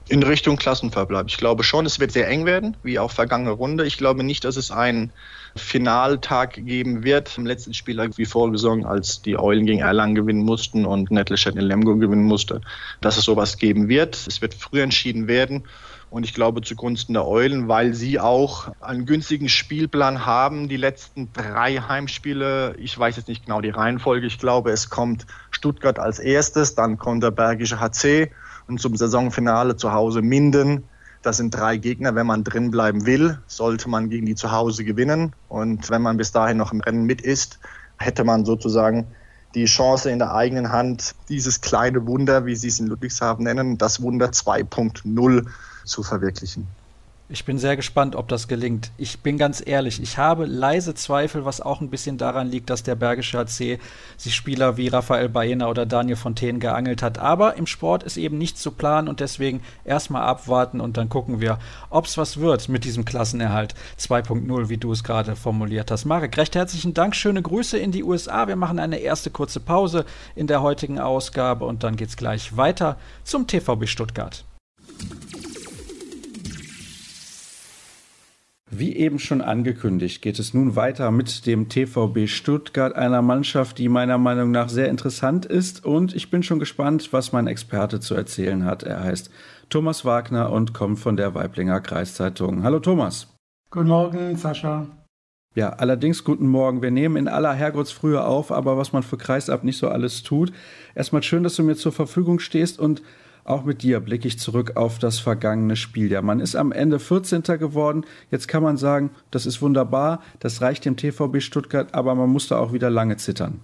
[0.09, 1.27] In Richtung Klassenverbleib.
[1.29, 3.85] Ich glaube schon, es wird sehr eng werden, wie auch vergangene Runde.
[3.85, 5.13] Ich glaube nicht, dass es einen
[5.55, 7.37] Finaltag geben wird.
[7.37, 11.61] Im letzten Spiel wie vorgesungen, als die Eulen gegen Erlangen gewinnen mussten und Nettelstedt in
[11.61, 12.61] Lemgo gewinnen musste,
[12.99, 14.15] dass es sowas geben wird.
[14.27, 15.63] Es wird früh entschieden werden.
[16.11, 20.67] Und ich glaube zugunsten der Eulen, weil sie auch einen günstigen Spielplan haben.
[20.67, 25.25] Die letzten drei Heimspiele, ich weiß jetzt nicht genau die Reihenfolge, ich glaube, es kommt
[25.51, 28.29] Stuttgart als erstes, dann kommt der Bergische HC
[28.67, 30.83] und zum Saisonfinale zu Hause Minden.
[31.21, 32.13] Das sind drei Gegner.
[32.13, 35.31] Wenn man drin bleiben will, sollte man gegen die zu Hause gewinnen.
[35.47, 37.57] Und wenn man bis dahin noch im Rennen mit ist,
[37.97, 39.07] hätte man sozusagen
[39.55, 43.77] die Chance in der eigenen Hand, dieses kleine Wunder, wie Sie es in Ludwigshafen nennen,
[43.77, 45.45] das Wunder 2.0
[45.85, 46.67] zu verwirklichen.
[47.33, 48.91] Ich bin sehr gespannt, ob das gelingt.
[48.97, 52.83] Ich bin ganz ehrlich, ich habe leise Zweifel, was auch ein bisschen daran liegt, dass
[52.83, 53.79] der Bergische HC
[54.17, 57.19] sich Spieler wie Raphael Baena oder Daniel Fontaine geangelt hat.
[57.19, 61.39] Aber im Sport ist eben nichts zu planen und deswegen erstmal abwarten und dann gucken
[61.39, 61.57] wir,
[61.89, 66.03] ob es was wird mit diesem Klassenerhalt 2.0, wie du es gerade formuliert hast.
[66.03, 68.49] Marek, recht herzlichen Dank, schöne Grüße in die USA.
[68.49, 70.03] Wir machen eine erste kurze Pause
[70.35, 74.43] in der heutigen Ausgabe und dann geht es gleich weiter zum TVB Stuttgart.
[78.73, 83.89] Wie eben schon angekündigt, geht es nun weiter mit dem TVB Stuttgart, einer Mannschaft, die
[83.89, 85.83] meiner Meinung nach sehr interessant ist.
[85.83, 88.83] Und ich bin schon gespannt, was mein Experte zu erzählen hat.
[88.83, 89.29] Er heißt
[89.69, 92.63] Thomas Wagner und kommt von der Weiblinger Kreiszeitung.
[92.63, 93.27] Hallo Thomas.
[93.71, 94.87] Guten Morgen, Sascha.
[95.53, 96.81] Ja, allerdings guten Morgen.
[96.81, 100.53] Wir nehmen in aller Herrgottsfrühe auf, aber was man für Kreisab nicht so alles tut.
[100.95, 103.01] Erstmal schön, dass du mir zur Verfügung stehst und
[103.43, 106.21] auch mit dir blicke ich zurück auf das vergangene Spieljahr.
[106.21, 107.43] Man ist am Ende 14.
[107.43, 108.05] geworden.
[108.29, 112.57] Jetzt kann man sagen, das ist wunderbar, das reicht dem TVB Stuttgart, aber man musste
[112.57, 113.61] auch wieder lange zittern.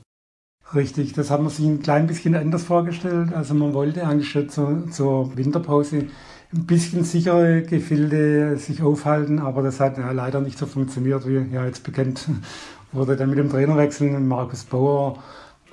[0.76, 3.34] Richtig, das hat man sich ein klein bisschen anders vorgestellt.
[3.34, 6.08] Also man wollte eigentlich schon zur, zur Winterpause
[6.54, 11.54] ein bisschen sichere Gefilde sich aufhalten, aber das hat ja leider nicht so funktioniert, wie
[11.54, 12.28] ja jetzt bekannt
[12.92, 14.20] wurde dann mit dem Trainerwechsel.
[14.20, 15.24] Markus Bauer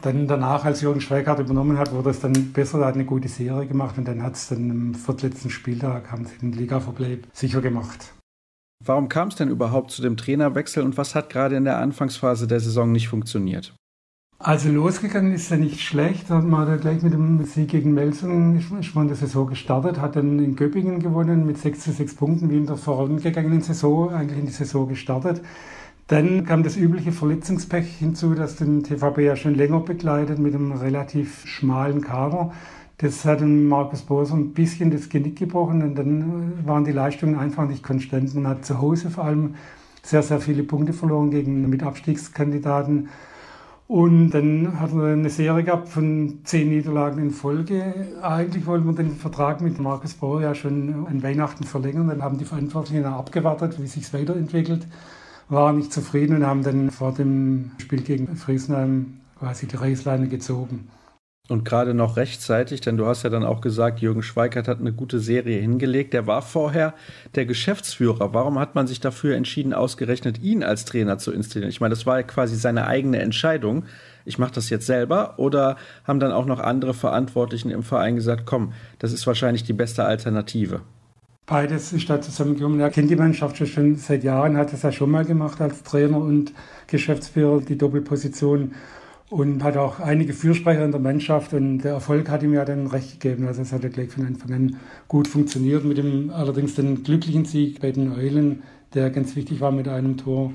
[0.04, 3.28] dann danach, als Jürgen Schweigart übernommen hat, wurde es dann besser, da hat eine gute
[3.28, 7.60] Serie gemacht und dann hat es dann am viertletzten Spieltag, haben sie den Liga-Verbleib sicher
[7.60, 8.12] gemacht.
[8.84, 12.46] Warum kam es denn überhaupt zu dem Trainerwechsel und was hat gerade in der Anfangsphase
[12.46, 13.74] der Saison nicht funktioniert?
[14.38, 16.28] Also losgegangen ist ja nicht schlecht.
[16.28, 20.38] Hat man gleich mit dem Sieg gegen Melsung ist man die Saison gestartet, hat dann
[20.38, 24.46] in Göppingen gewonnen mit 6 zu 6 Punkten, wie in der vorangegangenen Saison, eigentlich in
[24.46, 25.40] die Saison gestartet.
[26.08, 30.72] Dann kam das übliche Verletzungspech hinzu, das den TVB ja schon länger begleitet mit einem
[30.72, 32.52] relativ schmalen Kader.
[32.98, 37.66] Das hat Markus Boser ein bisschen das Genick gebrochen und dann waren die Leistungen einfach
[37.66, 38.34] nicht konstant.
[38.34, 39.54] Man hat zu Hause vor allem
[40.02, 43.08] sehr, sehr viele Punkte verloren gegen Mitabstiegskandidaten.
[43.88, 48.08] Und dann hat er eine Serie gehabt von zehn Niederlagen in Folge.
[48.22, 52.08] Eigentlich wollten wir den Vertrag mit Markus Bauer ja schon an Weihnachten verlängern.
[52.08, 54.86] Dann haben die Verantwortlichen abgewartet, wie sich weiterentwickelt
[55.54, 60.88] waren nicht zufrieden und haben dann vor dem Spiel gegen Friesenheim quasi die Reißleine gezogen.
[61.50, 64.94] Und gerade noch rechtzeitig, denn du hast ja dann auch gesagt, Jürgen Schweikert hat eine
[64.94, 66.14] gute Serie hingelegt.
[66.14, 66.94] Der war vorher
[67.34, 68.32] der Geschäftsführer.
[68.32, 71.68] Warum hat man sich dafür entschieden, ausgerechnet ihn als Trainer zu installieren?
[71.68, 73.84] Ich meine, das war ja quasi seine eigene Entscheidung.
[74.24, 75.38] Ich mache das jetzt selber.
[75.38, 79.74] Oder haben dann auch noch andere Verantwortlichen im Verein gesagt, komm, das ist wahrscheinlich die
[79.74, 80.80] beste Alternative?
[81.46, 82.80] Beides ist da zusammengekommen.
[82.80, 86.16] Er kennt die Mannschaft schon seit Jahren, hat es ja schon mal gemacht als Trainer
[86.16, 86.54] und
[86.86, 88.72] Geschäftsführer, die Doppelposition.
[89.28, 92.86] Und hat auch einige Fürsprecher in der Mannschaft und der Erfolg hat ihm ja dann
[92.86, 93.46] recht gegeben.
[93.46, 94.76] Also es hat ja gleich von Anfang an
[95.08, 98.62] gut funktioniert mit dem allerdings den glücklichen Sieg bei den Eulen,
[98.94, 100.52] der ganz wichtig war mit einem Tor.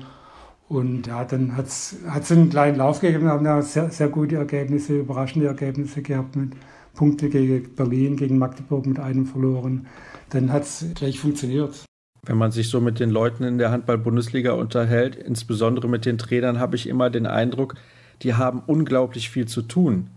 [0.68, 1.96] Und ja, dann hat es
[2.30, 6.52] einen kleinen Lauf gegeben, haben ja sehr, sehr gute Ergebnisse, überraschende Ergebnisse gehabt mit
[6.94, 9.86] Punkte gegen Berlin, gegen Magdeburg mit einem verloren
[10.30, 11.84] dann hat es gleich funktioniert.
[12.22, 16.58] Wenn man sich so mit den Leuten in der Handball-Bundesliga unterhält, insbesondere mit den Trainern,
[16.58, 17.76] habe ich immer den Eindruck,
[18.22, 20.08] die haben unglaublich viel zu tun.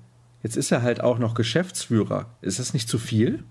[0.42, 2.26] Jetzt ist er halt auch noch Geschäftsführer.
[2.42, 3.44] Ist das nicht zu viel?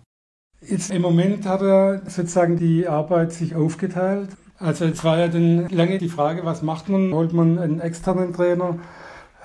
[0.61, 4.29] Jetzt im Moment hat er sozusagen die Arbeit sich aufgeteilt.
[4.59, 7.12] Also es war ja dann lange die Frage, was macht man?
[7.12, 8.79] Holt man einen externen Trainer?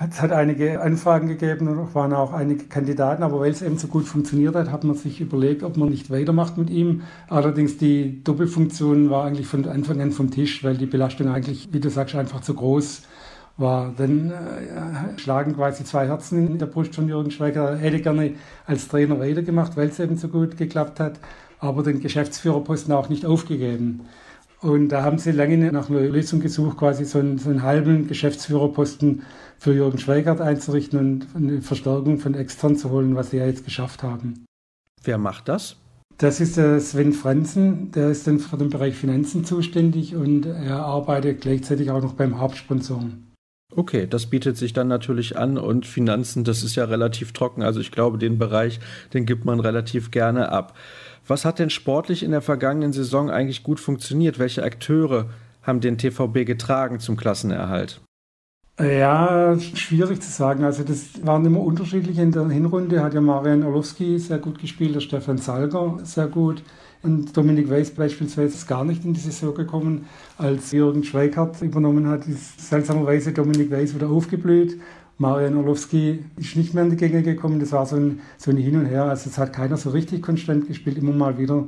[0.00, 3.88] Es hat einige Anfragen gegeben und waren auch einige Kandidaten, aber weil es eben so
[3.88, 7.02] gut funktioniert hat, hat man sich überlegt, ob man nicht weitermacht mit ihm.
[7.28, 11.80] Allerdings die Doppelfunktion war eigentlich von Anfang an vom Tisch, weil die Belastung eigentlich, wie
[11.80, 13.02] du sagst, einfach zu groß
[13.56, 13.92] war.
[13.96, 17.70] Dann äh, schlagen quasi zwei Herzen in der Brust von Jürgen Schweiger.
[17.70, 18.34] Er hätte gerne
[18.66, 21.18] als Trainer weitergemacht, weil es eben so gut geklappt hat,
[21.58, 24.02] aber den Geschäftsführerposten auch nicht aufgegeben.
[24.60, 28.08] Und da haben sie lange nach einer Lösung gesucht, quasi so einen, so einen halben
[28.08, 29.22] Geschäftsführerposten
[29.56, 33.64] für Jürgen Schweigert einzurichten und eine Verstärkung von extern zu holen, was sie ja jetzt
[33.64, 34.44] geschafft haben.
[35.02, 35.76] Wer macht das?
[36.16, 40.80] Das ist der Sven Franzen, der ist dann für den Bereich Finanzen zuständig und er
[40.80, 43.04] arbeitet gleichzeitig auch noch beim Hauptsponsor.
[43.76, 47.62] Okay, das bietet sich dann natürlich an und Finanzen, das ist ja relativ trocken.
[47.62, 48.80] Also ich glaube, den Bereich,
[49.12, 50.74] den gibt man relativ gerne ab.
[51.28, 54.38] Was hat denn sportlich in der vergangenen Saison eigentlich gut funktioniert?
[54.38, 55.28] Welche Akteure
[55.62, 58.00] haben den TVB getragen zum Klassenerhalt?
[58.80, 60.64] Ja, schwierig zu sagen.
[60.64, 62.16] Also das waren immer unterschiedlich.
[62.18, 66.62] In der Hinrunde hat ja Marian Orlowski sehr gut gespielt, der Stefan Salger sehr gut.
[67.02, 70.06] Und Dominik Weiß beispielsweise ist gar nicht in die Saison gekommen.
[70.36, 74.80] Als Jürgen Schweikart übernommen hat, ist seltsamerweise Dominik Weiß wieder aufgeblüht.
[75.18, 77.58] Marian Orlowski ist nicht mehr in die Gänge gekommen.
[77.58, 79.04] Das war so ein, so ein Hin und Her.
[79.04, 80.96] Also es hat keiner so richtig konstant gespielt.
[80.96, 81.64] Immer mal wieder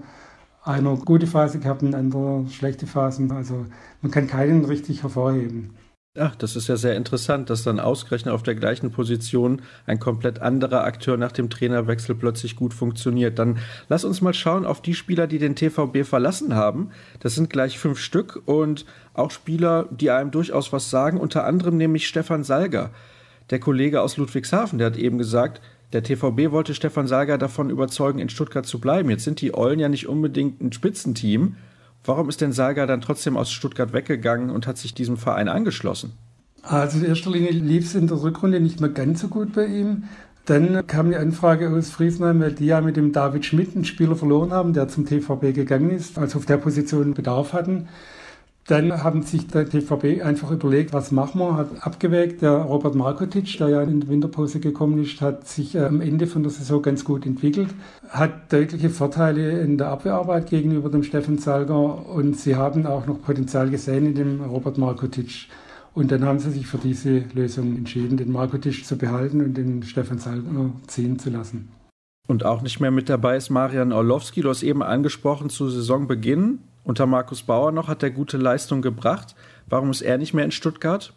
[0.62, 3.32] einer gute Phase gehabt, ein anderer schlechte Phasen.
[3.32, 3.66] Also
[4.02, 5.74] man kann keinen richtig hervorheben.
[6.18, 10.40] Ach, das ist ja sehr interessant, dass dann ausgerechnet auf der gleichen Position ein komplett
[10.40, 13.38] anderer Akteur nach dem Trainerwechsel plötzlich gut funktioniert.
[13.38, 13.58] Dann
[13.88, 16.90] lass uns mal schauen auf die Spieler, die den TVB verlassen haben.
[17.20, 21.76] Das sind gleich fünf Stück und auch Spieler, die einem durchaus was sagen, unter anderem
[21.76, 22.90] nämlich Stefan Salger.
[23.50, 25.60] Der Kollege aus Ludwigshafen, der hat eben gesagt,
[25.92, 29.10] der TVB wollte Stefan Salger davon überzeugen, in Stuttgart zu bleiben.
[29.10, 31.56] Jetzt sind die Eulen ja nicht unbedingt ein Spitzenteam.
[32.04, 36.12] Warum ist denn Salga dann trotzdem aus Stuttgart weggegangen und hat sich diesem Verein angeschlossen?
[36.62, 39.66] Also in erster Linie lief es in der Rückrunde nicht mehr ganz so gut bei
[39.66, 40.04] ihm.
[40.46, 44.16] Dann kam eine Anfrage aus Friesheim, weil die ja mit dem David Schmidt einen Spieler
[44.16, 47.88] verloren haben, der zum TVB gegangen ist, also auf der Position Bedarf hatten.
[48.70, 52.40] Dann haben sich der TVB einfach überlegt, was machen wir, hat abgewägt.
[52.40, 56.28] Der Robert Markotic, der ja in die Winterpause gekommen ist, hat sich äh, am Ende
[56.28, 57.70] von der Saison ganz gut entwickelt,
[58.10, 63.20] hat deutliche Vorteile in der Abwehrarbeit gegenüber dem Steffen Salger und sie haben auch noch
[63.20, 65.48] Potenzial gesehen in dem Robert Markotic.
[65.92, 69.82] Und dann haben sie sich für diese Lösung entschieden, den Markotic zu behalten und den
[69.82, 71.70] Stefan Salger ziehen zu lassen.
[72.28, 74.42] Und auch nicht mehr mit dabei ist Marian Orlowski.
[74.42, 79.34] Du hast eben angesprochen, zu Saisonbeginn unter Markus Bauer noch hat er gute Leistung gebracht.
[79.68, 81.14] Warum ist er nicht mehr in Stuttgart?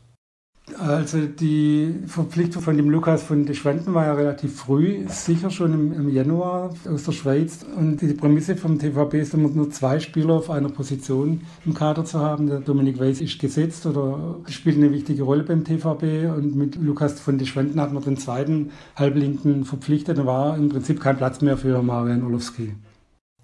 [0.80, 5.73] Also die Verpflichtung von dem Lukas von de Schwanden war ja relativ früh, sicher schon
[5.73, 7.65] im, im, Januar aus der Schweiz.
[7.76, 12.06] Und die Prämisse vom TVB ist immer nur zwei Spieler auf einer Position im Kader
[12.06, 12.47] zu haben.
[12.47, 16.34] Der Dominik Weiß ist gesetzt oder spielt eine wichtige Rolle beim TVB.
[16.34, 20.17] Und mit Lukas von de Schwanden hat man den zweiten Halblinken verpflichtet.
[20.17, 22.73] Da war im Prinzip kein Platz mehr für Marian Orlowski.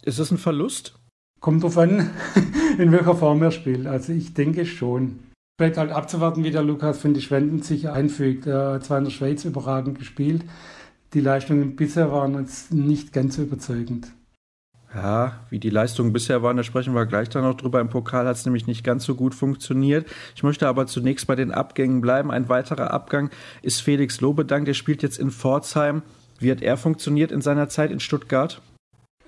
[0.04, 0.99] Ist das ein Verlust?
[1.40, 2.10] Kommt drauf an,
[2.78, 3.88] in welcher Form er spielt.
[3.88, 5.20] Also ich denke schon.
[5.58, 8.48] Bleibt halt abzuwarten, wie der Lukas von die Schwenden sich einfügt.
[8.48, 10.44] Er hat zwar in der Schweiz überragend gespielt.
[11.14, 14.08] Die Leistungen bisher waren jetzt nicht ganz so überzeugend.
[14.94, 17.80] Ja, wie die Leistungen bisher waren, da sprechen wir gleich dann noch drüber.
[17.80, 20.08] Im Pokal hat es nämlich nicht ganz so gut funktioniert.
[20.36, 22.32] Ich möchte aber zunächst bei den Abgängen bleiben.
[22.32, 23.30] Ein weiterer Abgang
[23.62, 26.02] ist Felix Lobedank, der spielt jetzt in Pforzheim.
[26.40, 28.62] Wie hat er funktioniert in seiner Zeit in Stuttgart?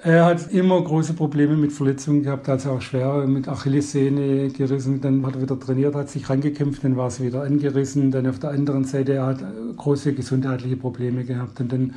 [0.04, 5.00] Er hat immer große Probleme mit Verletzungen gehabt, also auch schwer mit Achillessehne gerissen.
[5.00, 8.10] Dann hat er wieder trainiert, hat sich rangekämpft, dann war es wieder angerissen.
[8.10, 9.44] Dann auf der anderen Seite, er hat
[9.78, 11.60] große gesundheitliche Probleme gehabt.
[11.60, 11.94] Und dann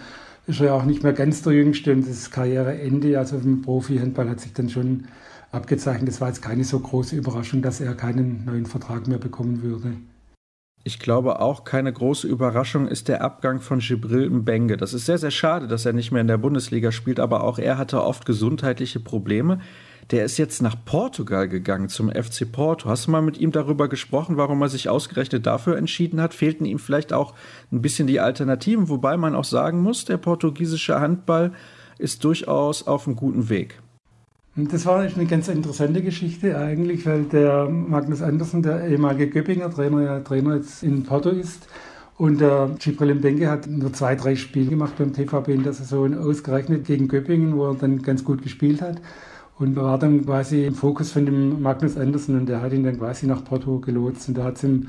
[0.46, 4.40] ist er auch nicht mehr ganz der Jüngste und das Karriereende, also im Profi-Handball hat
[4.40, 5.04] sich dann schon
[5.50, 6.08] abgezeichnet.
[6.08, 9.94] Das war jetzt keine so große Überraschung, dass er keinen neuen Vertrag mehr bekommen würde.
[10.86, 14.76] Ich glaube auch keine große Überraschung ist der Abgang von Gibril Mbenge.
[14.76, 17.58] Das ist sehr, sehr schade, dass er nicht mehr in der Bundesliga spielt, aber auch
[17.58, 19.60] er hatte oft gesundheitliche Probleme.
[20.10, 22.90] Der ist jetzt nach Portugal gegangen, zum FC Porto.
[22.90, 26.34] Hast du mal mit ihm darüber gesprochen, warum er sich ausgerechnet dafür entschieden hat?
[26.34, 27.32] Fehlten ihm vielleicht auch
[27.72, 31.54] ein bisschen die Alternativen, wobei man auch sagen muss, der portugiesische Handball
[31.96, 33.80] ist durchaus auf einem guten Weg.
[34.56, 40.02] Das war eine ganz interessante Geschichte eigentlich, weil der Magnus Andersen, der ehemalige Göppinger Trainer,
[40.02, 41.66] ja Trainer jetzt in Porto ist.
[42.18, 46.16] Und der Gibril Mbengue hat nur zwei, drei Spiele gemacht beim TVB in der Saison,
[46.16, 49.02] ausgerechnet gegen Göppingen, wo er dann ganz gut gespielt hat.
[49.58, 52.98] Und war dann quasi im Fokus von dem Magnus Andersen und der hat ihn dann
[52.98, 54.28] quasi nach Porto gelotst.
[54.28, 54.88] Und da hat es ihm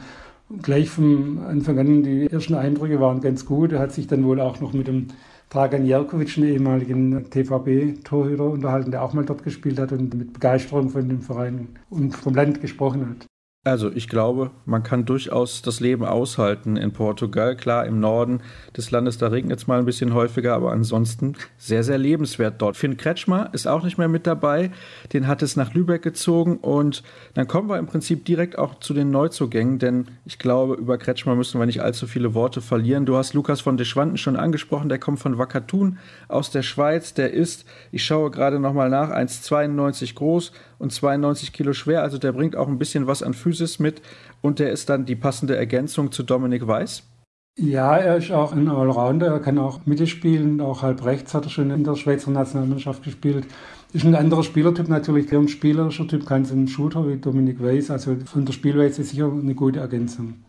[0.62, 3.71] gleich vom Anfang an, die ersten Eindrücke waren ganz gut.
[3.71, 5.08] Er hat sich dann wohl auch noch mit dem
[5.50, 10.90] Dragan Jerkovic, einen ehemaligen TVB-Torhüter, unterhalten, der auch mal dort gespielt hat und mit Begeisterung
[10.90, 13.28] von dem Verein und vom Land gesprochen hat.
[13.67, 17.56] Also ich glaube, man kann durchaus das Leben aushalten in Portugal.
[17.56, 18.41] Klar, im Norden
[18.78, 22.78] des Landes, da regnet es mal ein bisschen häufiger, aber ansonsten sehr, sehr lebenswert dort.
[22.78, 24.69] Finn Kretschmer ist auch nicht mehr mit dabei.
[25.13, 27.01] Den hat es nach Lübeck gezogen und
[27.34, 31.34] dann kommen wir im Prinzip direkt auch zu den Neuzugängen, denn ich glaube, über Kretschmer
[31.34, 33.08] müssen wir nicht allzu viele Worte verlieren.
[33.08, 35.97] Du hast Lukas von Deschwanden schon angesprochen, der kommt von Wakatun
[36.28, 37.15] aus der Schweiz.
[37.15, 42.02] Der ist, ich schaue gerade nochmal nach, 1,92 groß und 92 Kilo schwer.
[42.02, 44.02] Also der bringt auch ein bisschen was an Physis mit
[44.42, 47.04] und der ist dann die passende Ergänzung zu Dominik Weiß.
[47.58, 49.28] Ja, er ist auch ein Allrounder.
[49.28, 53.04] Er kann auch Mitte spielen, auch halb rechts hat er schon in der Schweizer Nationalmannschaft
[53.04, 53.48] gespielt.
[53.94, 57.90] Ist ein anderer Spielertyp natürlich, eher ein spielerischer Typ, so ein Shooter wie Dominik Weiss.
[57.90, 60.44] Also von der Spielweise sicher eine gute Ergänzung.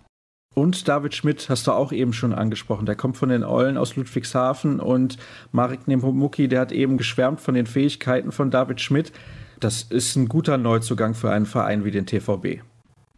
[0.58, 2.86] Und David Schmidt hast du auch eben schon angesprochen.
[2.86, 5.18] Der kommt von den Eulen aus Ludwigshafen und
[5.52, 9.12] Marek Nepomuki, der hat eben geschwärmt von den Fähigkeiten von David Schmidt.
[9.60, 12.62] Das ist ein guter Neuzugang für einen Verein wie den TVB.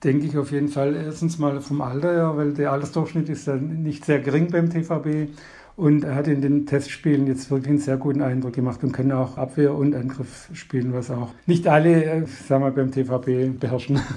[0.04, 0.94] Denke ich auf jeden Fall.
[0.94, 5.30] Erstens mal vom Alter her, weil der Altersdurchschnitt ist ja nicht sehr gering beim TVB.
[5.76, 9.12] Und er hat in den Testspielen jetzt wirklich einen sehr guten Eindruck gemacht und kann
[9.12, 14.00] auch Abwehr und Angriff spielen, was auch nicht alle, äh, sagen wir, beim TVB beherrschen.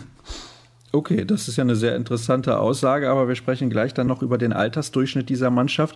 [0.93, 4.37] Okay, das ist ja eine sehr interessante Aussage, aber wir sprechen gleich dann noch über
[4.37, 5.95] den Altersdurchschnitt dieser Mannschaft.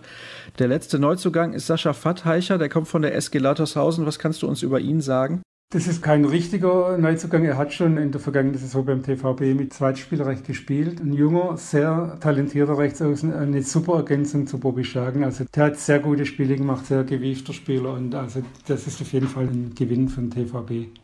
[0.58, 4.06] Der letzte Neuzugang ist Sascha Fattheicher, der kommt von der SG Lautershausen.
[4.06, 5.42] Was kannst du uns über ihn sagen?
[5.70, 7.44] Das ist kein richtiger Neuzugang.
[7.44, 11.00] Er hat schon in der vergangenen Saison beim TVB mit Zweitspielrecht gespielt.
[11.00, 15.24] Ein junger, sehr talentierter Rechtsaußen, eine super Ergänzung zu Bobby Schagen.
[15.24, 19.12] Also der hat sehr gute Spiele gemacht, sehr gewiefter Spieler und also das ist auf
[19.12, 20.96] jeden Fall ein Gewinn von TVB.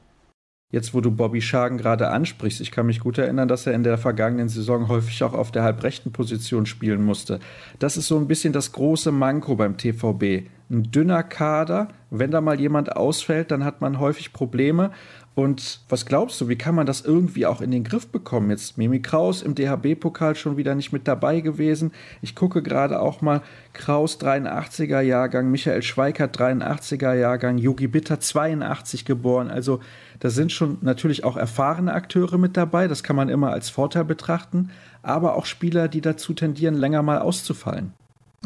[0.70, 3.82] Jetzt, wo du Bobby Schagen gerade ansprichst, ich kann mich gut erinnern, dass er in
[3.82, 7.40] der vergangenen Saison häufig auch auf der halbrechten Position spielen musste.
[7.80, 10.48] Das ist so ein bisschen das große Manko beim TVB.
[10.72, 14.90] Ein dünner Kader, wenn da mal jemand ausfällt, dann hat man häufig Probleme.
[15.34, 18.48] Und was glaubst du, wie kann man das irgendwie auch in den Griff bekommen?
[18.48, 21.92] Jetzt Mimi Kraus im DHB-Pokal schon wieder nicht mit dabei gewesen.
[22.22, 23.42] Ich gucke gerade auch mal
[23.74, 29.50] Kraus 83er Jahrgang, Michael Schweikert 83er Jahrgang, Yogi Bitter 82 geboren.
[29.50, 29.80] Also
[30.20, 32.88] da sind schon natürlich auch erfahrene Akteure mit dabei.
[32.88, 34.70] Das kann man immer als Vorteil betrachten.
[35.02, 37.92] Aber auch Spieler, die dazu tendieren, länger mal auszufallen.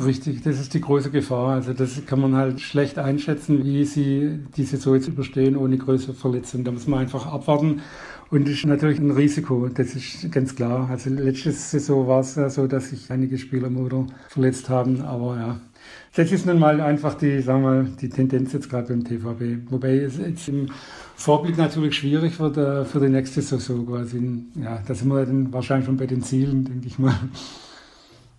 [0.04, 1.54] Richtig, das ist die große Gefahr.
[1.54, 6.12] Also das kann man halt schlecht einschätzen, wie sie diese so jetzt überstehen ohne größere
[6.12, 6.64] Verletzung.
[6.64, 7.80] Da muss man einfach abwarten.
[8.30, 10.90] Und das ist natürlich ein Risiko, das ist ganz klar.
[10.90, 15.36] Also letzte Saison war es ja so, dass sich einige Spieler Motor verletzt haben, aber
[15.36, 15.60] ja.
[16.14, 19.70] Das ist nun mal einfach die, sagen wir die Tendenz jetzt gerade beim TVB.
[19.70, 20.66] Wobei es jetzt im
[21.14, 24.42] Vorblick natürlich schwierig wird äh, für die nächste Saison quasi.
[24.60, 27.14] Ja, da sind wir dann wahrscheinlich schon bei den Zielen, denke ich mal.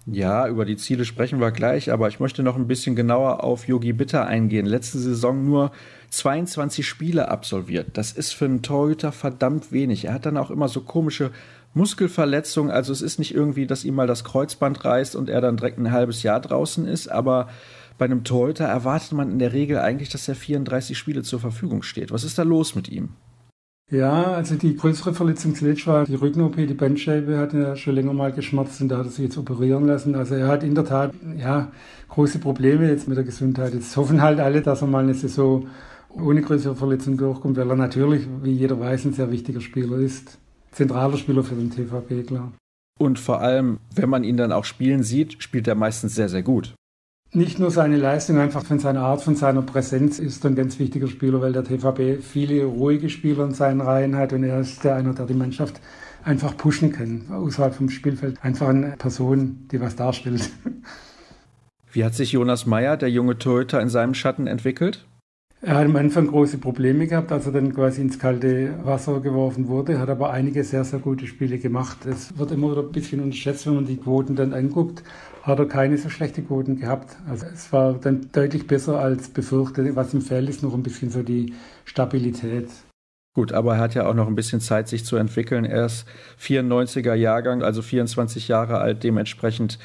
[0.09, 3.67] Ja, über die Ziele sprechen wir gleich, aber ich möchte noch ein bisschen genauer auf
[3.67, 4.65] Yogi Bitter eingehen.
[4.65, 5.71] Letzte Saison nur
[6.11, 7.89] 22 Spiele absolviert.
[7.97, 10.05] Das ist für einen Torhüter verdammt wenig.
[10.05, 11.31] Er hat dann auch immer so komische
[11.73, 12.71] Muskelverletzungen.
[12.71, 15.77] Also es ist nicht irgendwie, dass ihm mal das Kreuzband reißt und er dann direkt
[15.77, 17.49] ein halbes Jahr draußen ist, aber
[17.97, 21.83] bei einem Torhüter erwartet man in der Regel eigentlich, dass er 34 Spiele zur Verfügung
[21.83, 22.11] steht.
[22.11, 23.09] Was ist da los mit ihm?
[23.89, 28.11] Ja, also die größere Verletzung zuletzt war die Rücken-OP, die Bandscheibe hat er schon länger
[28.11, 30.13] mal geschmerzt und da hat er sich jetzt operieren lassen.
[30.15, 31.71] Also er hat in der Tat, ja,
[32.09, 33.73] große Probleme jetzt mit der Gesundheit.
[33.73, 35.67] Jetzt hoffen halt alle, dass er mal eine Saison
[36.09, 40.37] ohne größere Verletzung durchkommt, weil er natürlich, wie jeder weiß, ein sehr wichtiger Spieler ist.
[40.71, 42.51] Zentraler Spieler für den TVP, klar.
[42.99, 46.43] Und vor allem, wenn man ihn dann auch spielen sieht, spielt er meistens sehr, sehr
[46.43, 46.75] gut.
[47.37, 51.07] Nicht nur seine Leistung, einfach von seiner Art, von seiner Präsenz ist ein ganz wichtiger
[51.07, 54.95] Spieler, weil der TVB viele ruhige Spieler in seinen Reihen hat und er ist der
[54.95, 55.79] einer, der die Mannschaft
[56.23, 58.39] einfach pushen kann, außerhalb vom Spielfeld.
[58.41, 60.49] Einfach eine Person, die was darstellt.
[61.91, 65.05] Wie hat sich Jonas Meyer, der junge Torhüter, in seinem Schatten entwickelt?
[65.61, 69.67] Er hat am Anfang große Probleme gehabt, als er dann quasi ins kalte Wasser geworfen
[69.67, 72.05] wurde, hat aber einige sehr, sehr gute Spiele gemacht.
[72.07, 75.03] Es wird immer wieder ein bisschen unterschätzt, wenn man die Quoten dann anguckt
[75.47, 77.15] hat er keine so schlechte Quoten gehabt.
[77.27, 79.95] Also es war dann deutlich besser als befürchtet.
[79.95, 81.53] Was ihm fehlt, ist noch ein bisschen so die
[81.85, 82.67] Stabilität.
[83.33, 85.63] Gut, aber er hat ja auch noch ein bisschen Zeit, sich zu entwickeln.
[85.63, 86.05] Er ist
[86.41, 89.03] 94er Jahrgang, also 24 Jahre alt.
[89.03, 89.79] Dementsprechend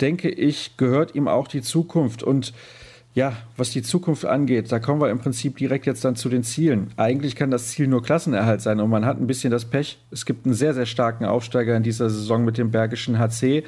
[0.00, 2.22] denke ich, gehört ihm auch die Zukunft.
[2.22, 2.52] Und
[3.14, 6.42] ja, was die Zukunft angeht, da kommen wir im Prinzip direkt jetzt dann zu den
[6.42, 6.90] Zielen.
[6.96, 9.98] Eigentlich kann das Ziel nur Klassenerhalt sein und man hat ein bisschen das Pech.
[10.10, 13.62] Es gibt einen sehr, sehr starken Aufsteiger in dieser Saison mit dem Bergischen HC.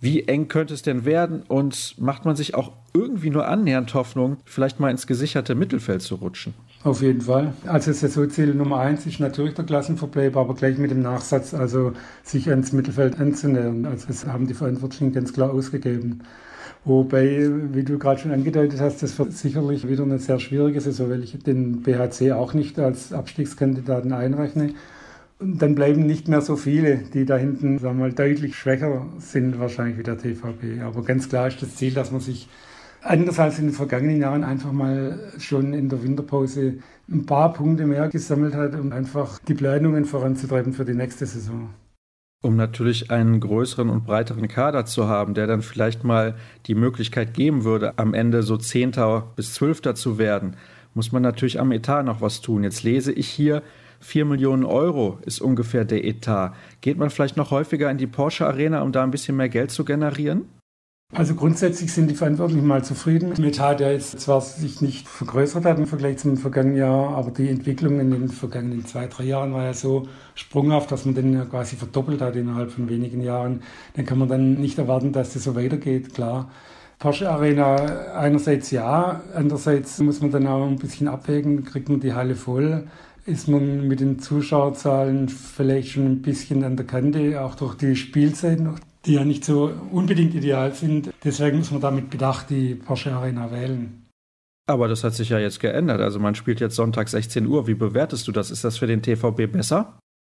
[0.00, 1.42] Wie eng könnte es denn werden?
[1.48, 6.16] Und macht man sich auch irgendwie nur annähernd Hoffnung, vielleicht mal ins gesicherte Mittelfeld zu
[6.16, 6.54] rutschen?
[6.84, 7.52] Auf jeden Fall.
[7.66, 12.48] Also Saisonziel Nummer eins ist natürlich der Klassenverbleib, aber gleich mit dem Nachsatz, also sich
[12.48, 13.86] ans Mittelfeld anzunähern.
[13.86, 16.22] Also das haben die Verantwortlichen ganz klar ausgegeben.
[16.84, 21.10] Wobei, wie du gerade schon angedeutet hast, das wird sicherlich wieder eine sehr schwierige Saison,
[21.10, 24.74] weil ich den BHC auch nicht als Abstiegskandidaten einrechne.
[25.38, 29.58] Dann bleiben nicht mehr so viele, die da hinten sagen wir mal, deutlich schwächer sind
[29.58, 30.80] wahrscheinlich wie der TVP.
[30.80, 32.48] Aber ganz klar ist das Ziel, dass man sich
[33.02, 36.78] anders als in den vergangenen Jahren einfach mal schon in der Winterpause
[37.10, 41.70] ein paar Punkte mehr gesammelt hat, um einfach die Planungen voranzutreiben für die nächste Saison.
[42.42, 46.36] Um natürlich einen größeren und breiteren Kader zu haben, der dann vielleicht mal
[46.66, 50.56] die Möglichkeit geben würde, am Ende so Zehnter bis Zwölfter zu werden,
[50.94, 52.62] muss man natürlich am Etat noch was tun.
[52.62, 53.62] Jetzt lese ich hier,
[54.00, 56.52] 4 Millionen Euro ist ungefähr der Etat.
[56.80, 59.70] Geht man vielleicht noch häufiger in die Porsche Arena, um da ein bisschen mehr Geld
[59.70, 60.46] zu generieren?
[61.14, 63.32] Also grundsätzlich sind die Verantwortlichen mal zufrieden.
[63.38, 67.48] Metall, der jetzt zwar sich nicht vergrößert hat im Vergleich zum vergangenen Jahr, aber die
[67.48, 71.76] Entwicklung in den vergangenen zwei, drei Jahren war ja so sprunghaft, dass man den quasi
[71.76, 73.62] verdoppelt hat innerhalb von wenigen Jahren.
[73.94, 76.50] Dann kann man dann nicht erwarten, dass das so weitergeht, klar.
[76.98, 77.76] Porsche Arena
[78.14, 82.88] einerseits ja, andererseits muss man dann auch ein bisschen abwägen, kriegt man die Halle voll,
[83.26, 87.96] ist man mit den Zuschauerzahlen vielleicht schon ein bisschen an der Kante, auch durch die
[87.96, 91.12] Spielzeit noch, die ja nicht so unbedingt ideal sind.
[91.24, 94.06] Deswegen muss man da mit Bedacht die Porsche Arena wählen.
[94.68, 96.00] Aber das hat sich ja jetzt geändert.
[96.00, 97.66] Also man spielt jetzt Sonntag 16 Uhr.
[97.66, 98.50] Wie bewertest du das?
[98.50, 99.98] Ist das für den TVB besser?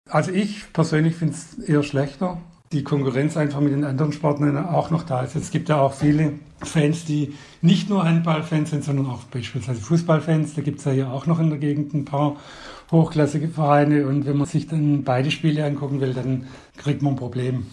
[0.09, 2.37] Also ich persönlich finde es eher schlechter.
[2.73, 5.35] Die Konkurrenz einfach mit den anderen Sportlern auch noch da ist.
[5.37, 10.55] Es gibt ja auch viele Fans, die nicht nur Handballfans sind, sondern auch beispielsweise Fußballfans.
[10.55, 12.35] Da gibt es ja hier auch noch in der Gegend ein paar
[12.91, 14.07] hochklassige Vereine.
[14.07, 17.65] Und wenn man sich dann beide Spiele angucken will, dann kriegt man ein Problem.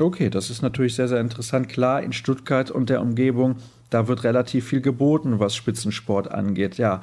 [0.00, 1.68] Okay, das ist natürlich sehr, sehr interessant.
[1.68, 3.56] Klar, in Stuttgart und der Umgebung,
[3.90, 6.78] da wird relativ viel geboten, was Spitzensport angeht.
[6.78, 7.02] Ja,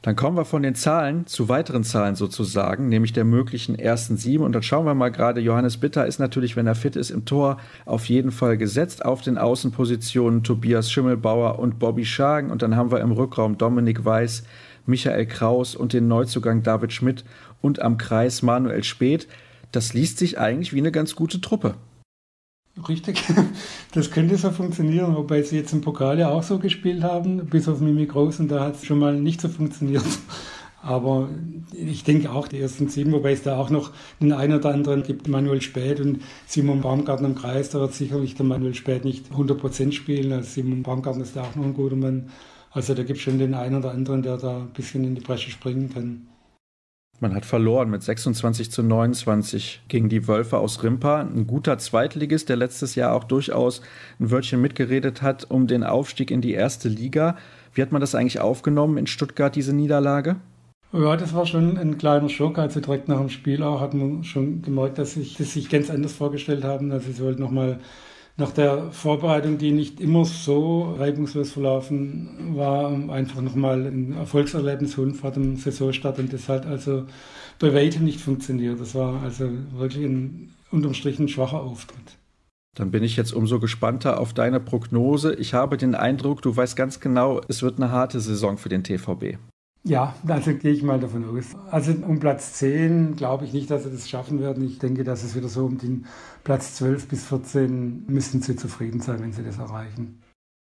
[0.00, 4.42] dann kommen wir von den Zahlen zu weiteren Zahlen sozusagen, nämlich der möglichen ersten sieben.
[4.42, 7.24] Und dann schauen wir mal gerade, Johannes Bitter ist natürlich, wenn er fit ist, im
[7.24, 9.04] Tor auf jeden Fall gesetzt.
[9.04, 12.50] Auf den Außenpositionen Tobias Schimmelbauer und Bobby Schagen.
[12.50, 14.42] Und dann haben wir im Rückraum Dominik Weiß,
[14.86, 17.24] Michael Kraus und den Neuzugang David Schmidt
[17.60, 19.28] und am Kreis Manuel Speth.
[19.70, 21.74] Das liest sich eigentlich wie eine ganz gute Truppe.
[22.88, 23.22] Richtig,
[23.92, 27.68] das könnte so funktionieren, wobei sie jetzt im Pokal ja auch so gespielt haben, bis
[27.68, 30.04] auf Mimi Groß und da hat es schon mal nicht so funktioniert.
[30.84, 31.28] Aber
[31.72, 35.04] ich denke auch die ersten sieben, wobei es da auch noch den einen oder anderen
[35.04, 39.30] gibt, Manuel Späth und Simon Baumgartner im Kreis, da wird sicherlich der Manuel Späth nicht
[39.30, 42.30] 100% spielen, also Simon Baumgartner ist da auch noch ein guter Mann.
[42.72, 45.20] Also da gibt es schon den einen oder anderen, der da ein bisschen in die
[45.20, 46.28] Bresche springen kann.
[47.20, 51.20] Man hat verloren mit 26 zu 29 gegen die Wölfe aus Rimpa.
[51.20, 53.80] Ein guter Zweitligist, der letztes Jahr auch durchaus
[54.18, 57.36] ein Wörtchen mitgeredet hat um den Aufstieg in die erste Liga.
[57.74, 60.36] Wie hat man das eigentlich aufgenommen in Stuttgart, diese Niederlage?
[60.92, 62.58] Ja, das war schon ein kleiner Schock.
[62.58, 65.90] Also direkt nach dem Spiel auch hat man schon gemerkt, dass sie das sich ganz
[65.90, 66.90] anders vorgestellt haben.
[66.90, 67.78] Also sie wollten nochmal
[68.42, 75.14] nach der Vorbereitung, die nicht immer so reibungslos verlaufen war, einfach nochmal ein Erfolgserlebnis holen
[75.14, 77.04] vor dem Saisonstart und das hat also
[77.60, 78.80] bei weitem nicht funktioniert.
[78.80, 82.18] Das war also wirklich ein unterm Strich ein schwacher Auftritt.
[82.74, 85.34] Dann bin ich jetzt umso gespannter auf deine Prognose.
[85.34, 88.82] Ich habe den Eindruck, du weißt ganz genau, es wird eine harte Saison für den
[88.82, 89.36] TVB.
[89.84, 91.56] Ja, also gehe ich mal davon aus.
[91.70, 94.64] Also um Platz 10 glaube ich nicht, dass sie das schaffen werden.
[94.64, 96.06] Ich denke, dass es wieder so um den
[96.44, 100.22] Platz 12 bis 14 müssten sie zufrieden sein, wenn sie das erreichen.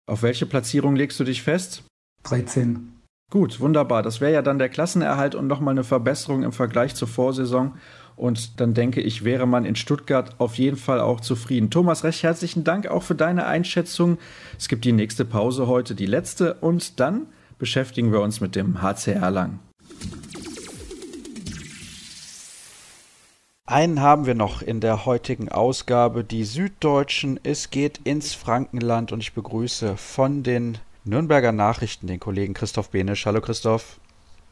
[0.07, 1.83] Auf welche Platzierung legst du dich fest?
[2.23, 2.93] 13.
[3.31, 4.03] Gut, wunderbar.
[4.03, 7.73] Das wäre ja dann der Klassenerhalt und nochmal eine Verbesserung im Vergleich zur Vorsaison.
[8.15, 11.69] Und dann denke ich, wäre man in Stuttgart auf jeden Fall auch zufrieden.
[11.69, 14.17] Thomas, recht herzlichen Dank auch für deine Einschätzung.
[14.57, 16.53] Es gibt die nächste Pause heute, die letzte.
[16.55, 17.27] Und dann
[17.57, 19.59] beschäftigen wir uns mit dem HCR lang.
[23.69, 27.37] Einen haben wir noch in der heutigen Ausgabe, die Süddeutschen.
[27.43, 33.25] Es geht ins Frankenland und ich begrüße von den Nürnberger Nachrichten den Kollegen Christoph Benisch.
[33.25, 33.99] Hallo Christoph.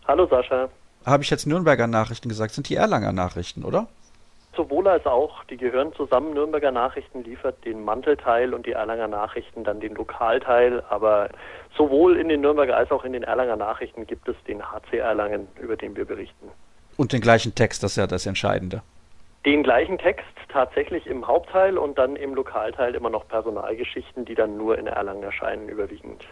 [0.06, 0.68] Hallo Sascha.
[1.06, 2.54] Habe ich jetzt Nürnberger Nachrichten gesagt?
[2.54, 3.88] Sind die Erlanger Nachrichten, oder?
[4.56, 6.34] Sowohl als auch, die gehören zusammen.
[6.34, 10.84] Nürnberger Nachrichten liefert den Mantelteil und die Erlanger Nachrichten dann den Lokalteil.
[10.90, 11.30] Aber
[11.78, 15.48] sowohl in den Nürnberger als auch in den Erlanger Nachrichten gibt es den HC Erlangen,
[15.60, 16.50] über den wir berichten.
[16.98, 18.82] Und den gleichen Text, das ist ja das Entscheidende.
[19.46, 24.58] Den gleichen Text tatsächlich im Hauptteil und dann im Lokalteil immer noch Personalgeschichten, die dann
[24.58, 26.26] nur in Erlangen erscheinen, überwiegend.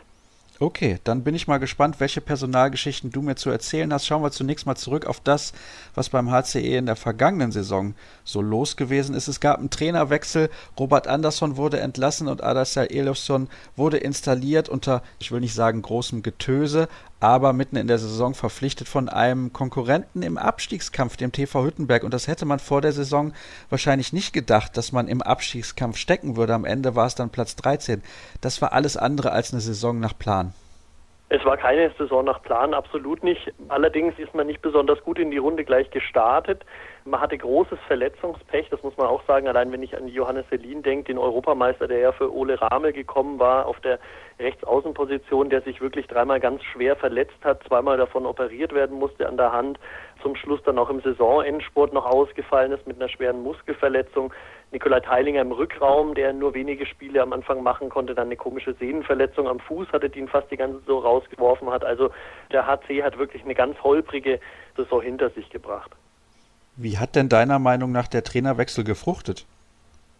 [0.59, 4.05] Okay, dann bin ich mal gespannt, welche Personalgeschichten du mir zu erzählen hast.
[4.05, 5.51] Schauen wir zunächst mal zurück auf das,
[5.95, 9.27] was beim HCE in der vergangenen Saison so los gewesen ist.
[9.27, 15.31] Es gab einen Trainerwechsel, Robert Andersson wurde entlassen und Adasja Elofsson wurde installiert unter, ich
[15.31, 16.87] will nicht sagen großem Getöse,
[17.23, 22.03] aber mitten in der Saison verpflichtet von einem Konkurrenten im Abstiegskampf, dem TV Hüttenberg.
[22.03, 23.31] Und das hätte man vor der Saison
[23.69, 26.53] wahrscheinlich nicht gedacht, dass man im Abstiegskampf stecken würde.
[26.53, 28.03] Am Ende war es dann Platz 13.
[28.41, 30.53] Das war alles andere als eine Saison nach Plan.
[31.35, 33.51] Es war keine Saison nach Plan, absolut nicht.
[33.67, 36.63] Allerdings ist man nicht besonders gut in die Runde gleich gestartet.
[37.05, 39.47] Man hatte großes Verletzungspech, das muss man auch sagen.
[39.47, 43.39] Allein wenn ich an Johannes Selin denke, den Europameister, der ja für Ole Rahmel gekommen
[43.39, 43.97] war, auf der
[44.39, 49.37] Rechtsaußenposition, der sich wirklich dreimal ganz schwer verletzt hat, zweimal davon operiert werden musste an
[49.37, 49.79] der Hand,
[50.21, 54.31] zum Schluss dann auch im Saisonendsport noch ausgefallen ist mit einer schweren Muskelverletzung.
[54.73, 58.73] Nikolai Teilinger im Rückraum, der nur wenige Spiele am Anfang machen konnte, dann eine komische
[58.73, 61.85] Sehnenverletzung am Fuß hatte, die ihn fast die ganze Saison rausgeworfen hat.
[61.85, 62.09] Also
[62.51, 64.39] der HC hat wirklich eine ganz holprige
[64.75, 65.91] Saison hinter sich gebracht.
[66.75, 69.45] Wie hat denn deiner Meinung nach der Trainerwechsel gefruchtet?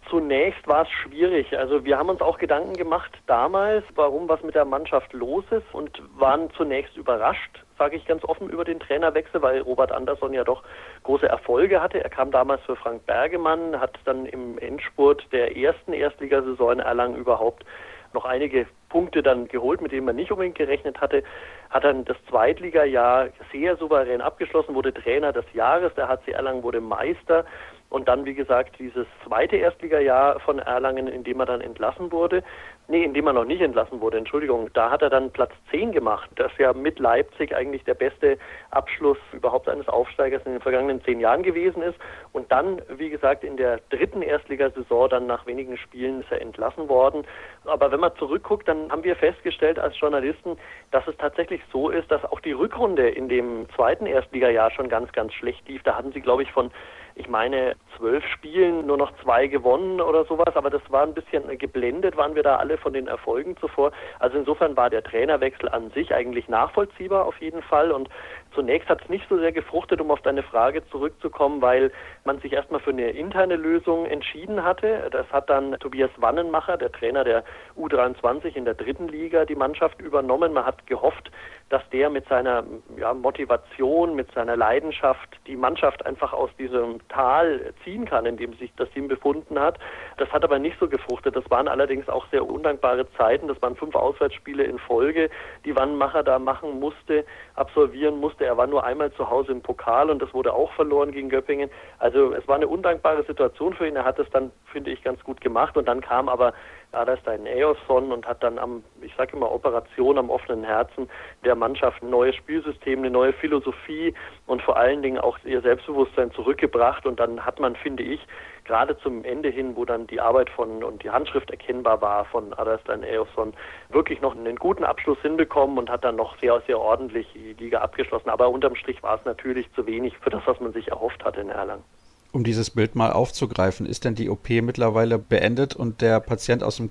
[0.08, 1.58] Zunächst war es schwierig.
[1.58, 5.66] Also wir haben uns auch Gedanken gemacht damals, warum was mit der Mannschaft los ist
[5.74, 10.45] und waren zunächst überrascht, sage ich ganz offen, über den Trainerwechsel, weil Robert Andersson ja
[10.45, 10.63] doch
[11.03, 12.01] große Erfolge hatte.
[12.01, 17.65] Er kam damals für Frank Bergemann, hat dann im Endspurt der ersten Erstligasaison Erlangen überhaupt
[18.13, 21.23] noch einige Punkte dann geholt, mit denen man nicht unbedingt gerechnet hatte,
[21.71, 26.79] hat dann das Zweitligajahr sehr souverän abgeschlossen, wurde Trainer des Jahres, der HC Erlangen wurde
[26.79, 27.43] Meister
[27.89, 32.43] und dann, wie gesagt, dieses zweite Erstligajahr von Erlangen, in dem er dann entlassen wurde.
[32.89, 34.69] Nee, in dem er noch nicht entlassen wurde, Entschuldigung.
[34.73, 36.29] Da hat er dann Platz 10 gemacht.
[36.36, 38.38] Das ja mit Leipzig eigentlich der beste
[38.71, 41.97] Abschluss überhaupt eines Aufsteigers in den vergangenen zehn Jahren gewesen ist.
[42.34, 46.89] Und dann, wie gesagt, in der dritten Erstligasaison, dann nach wenigen Spielen ist er entlassen
[46.89, 47.25] worden.
[47.63, 50.57] Aber wenn man zurückguckt, dann haben wir festgestellt als Journalisten,
[50.91, 55.09] dass es tatsächlich so ist, dass auch die Rückrunde in dem zweiten Erstligajahr schon ganz,
[55.13, 55.84] ganz schlecht lief.
[55.84, 56.69] Da hatten sie, glaube ich, von
[57.16, 61.57] ich meine, zwölf Spielen nur noch zwei gewonnen oder sowas, aber das war ein bisschen
[61.57, 63.91] geblendet, waren wir da alle von den Erfolgen zuvor.
[64.20, 68.09] Also insofern war der Trainerwechsel an sich eigentlich nachvollziehbar auf jeden Fall und
[68.54, 71.91] zunächst hat es nicht so sehr gefruchtet, um auf deine Frage zurückzukommen, weil
[72.24, 75.10] man sich erstmal für eine interne Lösung entschieden hatte.
[75.12, 77.43] Das hat dann Tobias Wannenmacher, der Trainer der
[77.78, 80.54] U23 in der dritten Liga, die Mannschaft übernommen.
[80.54, 81.32] Man hat gehofft,
[81.70, 82.64] dass der mit seiner
[82.97, 88.54] ja, Motivation, mit seiner Leidenschaft die Mannschaft einfach aus diesem Tal ziehen kann, in dem
[88.54, 89.80] sich das Team befunden hat.
[90.18, 91.36] Das hat aber nicht so gefruchtet.
[91.36, 93.47] Das waren allerdings auch sehr undankbare Zeiten.
[93.47, 95.30] Das waren fünf Auswärtsspiele in Folge,
[95.66, 97.26] die Wannenmacher da machen musste,
[97.56, 98.43] absolvieren musste.
[98.46, 101.70] Er war nur einmal zu Hause im Pokal und das wurde auch verloren gegen Göppingen.
[102.00, 103.96] Also es war eine undankbare Situation für ihn.
[103.96, 105.78] Er hat es dann, finde ich, ganz gut gemacht.
[105.78, 106.54] Und dann kam aber
[106.91, 111.10] Aderstein Eosson und hat dann am, ich sage immer, Operation am offenen Herzen
[111.44, 114.14] der Mannschaft ein neues Spielsystem, eine neue Philosophie
[114.46, 117.06] und vor allen Dingen auch ihr Selbstbewusstsein zurückgebracht.
[117.06, 118.26] Und dann hat man, finde ich,
[118.66, 122.53] gerade zum Ende hin, wo dann die Arbeit von und die Handschrift erkennbar war von
[122.53, 123.53] Aderstein Eosson,
[123.89, 127.80] wirklich noch einen guten Abschluss hinbekommen und hat dann noch sehr, sehr ordentlich die Liga
[127.80, 128.30] abgeschlossen.
[128.30, 131.41] Aber unterm Strich war es natürlich zu wenig für das, was man sich erhofft hatte
[131.41, 131.84] in Erlangen.
[132.32, 136.78] Um dieses Bild mal aufzugreifen, ist denn die OP mittlerweile beendet und der Patient aus
[136.78, 136.89] dem,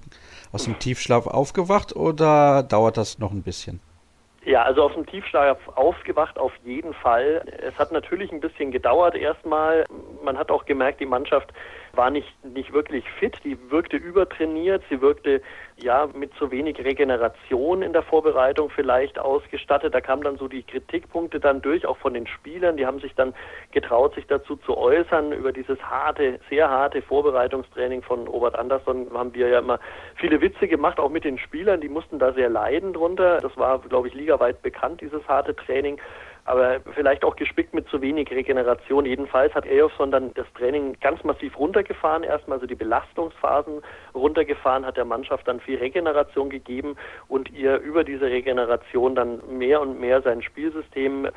[0.52, 3.80] aus dem Tiefschlaf aufgewacht oder dauert das noch ein bisschen?
[4.44, 7.44] Ja, also aus dem Tiefschlaf aufgewacht auf jeden Fall.
[7.62, 9.84] Es hat natürlich ein bisschen gedauert erstmal.
[10.22, 11.52] Man hat auch gemerkt, die Mannschaft
[11.94, 15.42] war nicht, nicht wirklich fit, die wirkte übertrainiert, sie wirkte
[15.76, 19.94] ja mit zu wenig Regeneration in der Vorbereitung vielleicht ausgestattet.
[19.94, 23.14] Da kamen dann so die Kritikpunkte dann durch, auch von den Spielern, die haben sich
[23.14, 23.34] dann
[23.72, 25.32] getraut, sich dazu zu äußern.
[25.32, 29.80] Über dieses harte, sehr harte Vorbereitungstraining von Robert Andersson haben wir ja immer
[30.16, 33.38] viele Witze gemacht, auch mit den Spielern, die mussten da sehr leiden drunter.
[33.38, 35.98] Das war, glaube ich, ligaweit bekannt, dieses harte Training
[36.44, 39.06] aber vielleicht auch gespickt mit zu wenig Regeneration.
[39.06, 43.82] Jedenfalls hat Ejofsson dann das Training ganz massiv runtergefahren, erstmal so die Belastungsphasen
[44.14, 46.96] runtergefahren, hat der Mannschaft dann viel Regeneration gegeben
[47.28, 51.28] und ihr über diese Regeneration dann mehr und mehr sein Spielsystem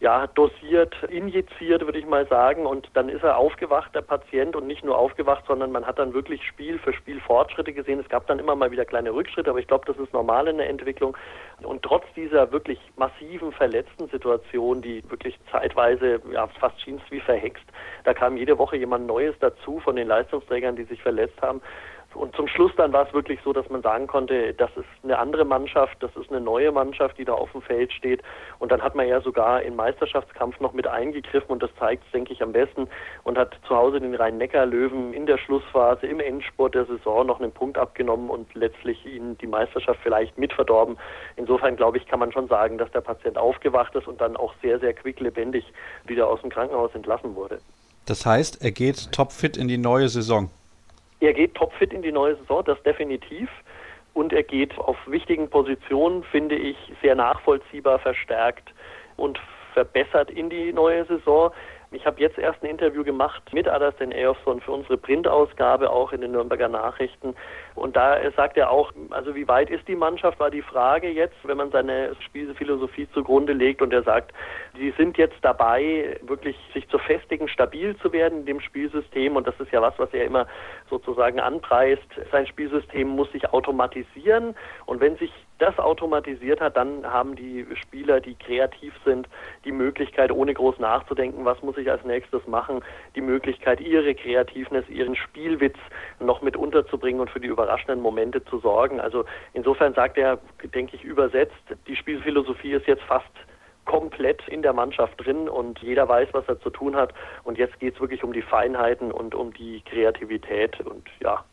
[0.00, 2.66] ja, dosiert, injiziert, würde ich mal sagen.
[2.66, 6.12] Und dann ist er aufgewacht, der Patient, und nicht nur aufgewacht, sondern man hat dann
[6.12, 8.00] wirklich Spiel für Spiel Fortschritte gesehen.
[8.00, 10.58] Es gab dann immer mal wieder kleine Rückschritte, aber ich glaube, das ist normal in
[10.58, 11.16] der Entwicklung.
[11.62, 17.20] Und trotz dieser wirklich massiven verletzten Situation, die wirklich zeitweise ja, fast schien es wie
[17.20, 17.64] verhext,
[18.04, 21.62] da kam jede Woche jemand Neues dazu von den Leistungsträgern, die sich verletzt haben.
[22.14, 25.18] Und zum Schluss dann war es wirklich so, dass man sagen konnte, das ist eine
[25.18, 28.22] andere Mannschaft, das ist eine neue Mannschaft, die da auf dem Feld steht.
[28.58, 32.12] Und dann hat man ja sogar im Meisterschaftskampf noch mit eingegriffen und das zeigt es,
[32.12, 32.88] denke ich, am besten
[33.24, 37.52] und hat zu Hause den Rhein-Neckar-Löwen in der Schlussphase, im Endspurt der Saison noch einen
[37.52, 40.96] Punkt abgenommen und letztlich ihnen die Meisterschaft vielleicht mitverdorben.
[41.36, 44.54] Insofern, glaube ich, kann man schon sagen, dass der Patient aufgewacht ist und dann auch
[44.62, 45.64] sehr, sehr quicklebendig
[46.06, 47.58] wieder aus dem Krankenhaus entlassen wurde.
[48.06, 50.50] Das heißt, er geht topfit in die neue Saison.
[51.20, 53.48] Er geht topfit in die neue Saison, das definitiv.
[54.12, 58.72] Und er geht auf wichtigen Positionen, finde ich, sehr nachvollziehbar verstärkt
[59.16, 59.40] und
[59.72, 61.50] verbessert in die neue Saison.
[61.94, 66.22] Ich habe jetzt erst ein Interview gemacht mit Aderstein Eyofsson für unsere Printausgabe auch in
[66.22, 67.36] den Nürnberger Nachrichten.
[67.76, 71.36] Und da sagt er auch, also wie weit ist die Mannschaft, war die Frage jetzt,
[71.44, 73.80] wenn man seine Spielphilosophie zugrunde legt.
[73.80, 74.32] Und er sagt,
[74.76, 79.36] sie sind jetzt dabei, wirklich sich zu festigen, stabil zu werden in dem Spielsystem.
[79.36, 80.46] Und das ist ja was, was er immer
[80.90, 82.08] sozusagen anpreist.
[82.32, 84.56] Sein Spielsystem muss sich automatisieren.
[84.86, 89.28] Und wenn sich das automatisiert hat, dann haben die Spieler, die kreativ sind,
[89.64, 92.82] die Möglichkeit, ohne groß nachzudenken, was muss ich als nächstes machen,
[93.14, 95.78] die Möglichkeit, ihre Kreativness, ihren Spielwitz
[96.18, 99.00] noch mit unterzubringen und für die überraschenden Momente zu sorgen.
[99.00, 100.38] Also insofern sagt er,
[100.74, 101.54] denke ich, übersetzt,
[101.86, 103.30] die Spielphilosophie ist jetzt fast
[103.84, 107.12] komplett in der Mannschaft drin und jeder weiß, was er zu tun hat.
[107.44, 110.80] Und jetzt geht es wirklich um die Feinheiten und um die Kreativität.
[110.80, 111.44] Und ja,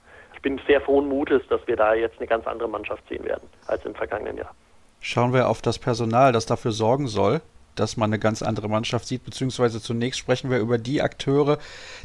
[0.42, 3.48] ich bin sehr frohen Mutes, dass wir da jetzt eine ganz andere Mannschaft sehen werden
[3.68, 4.56] als im vergangenen Jahr.
[5.00, 7.42] Schauen wir auf das Personal, das dafür sorgen soll,
[7.76, 11.60] dass man eine ganz andere Mannschaft sieht, beziehungsweise zunächst sprechen wir über die Akteure,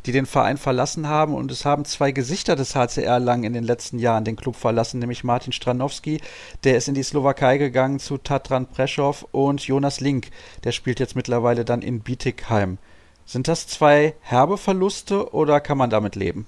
[0.04, 3.64] die den Verein verlassen haben und es haben zwei Gesichter des HCR lang in den
[3.64, 6.20] letzten Jahren den Club verlassen, nämlich Martin Stranowski,
[6.62, 10.28] der ist in die Slowakei gegangen zu Tatran Preschow und Jonas Link,
[10.64, 12.76] der spielt jetzt mittlerweile dann in Bietigheim.
[13.24, 16.46] Sind das zwei herbe Verluste oder kann man damit leben?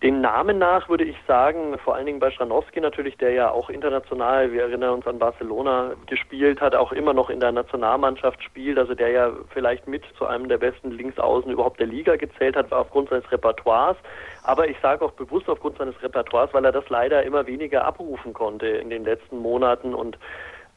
[0.00, 3.68] Den Namen nach würde ich sagen, vor allen Dingen bei Schranowski natürlich, der ja auch
[3.68, 8.78] international, wir erinnern uns an Barcelona, gespielt hat, auch immer noch in der Nationalmannschaft spielt,
[8.78, 12.72] also der ja vielleicht mit zu einem der besten Linksaußen überhaupt der Liga gezählt hat,
[12.72, 13.96] aufgrund seines Repertoires.
[14.44, 18.32] Aber ich sage auch bewusst aufgrund seines Repertoires, weil er das leider immer weniger abrufen
[18.32, 20.16] konnte in den letzten Monaten und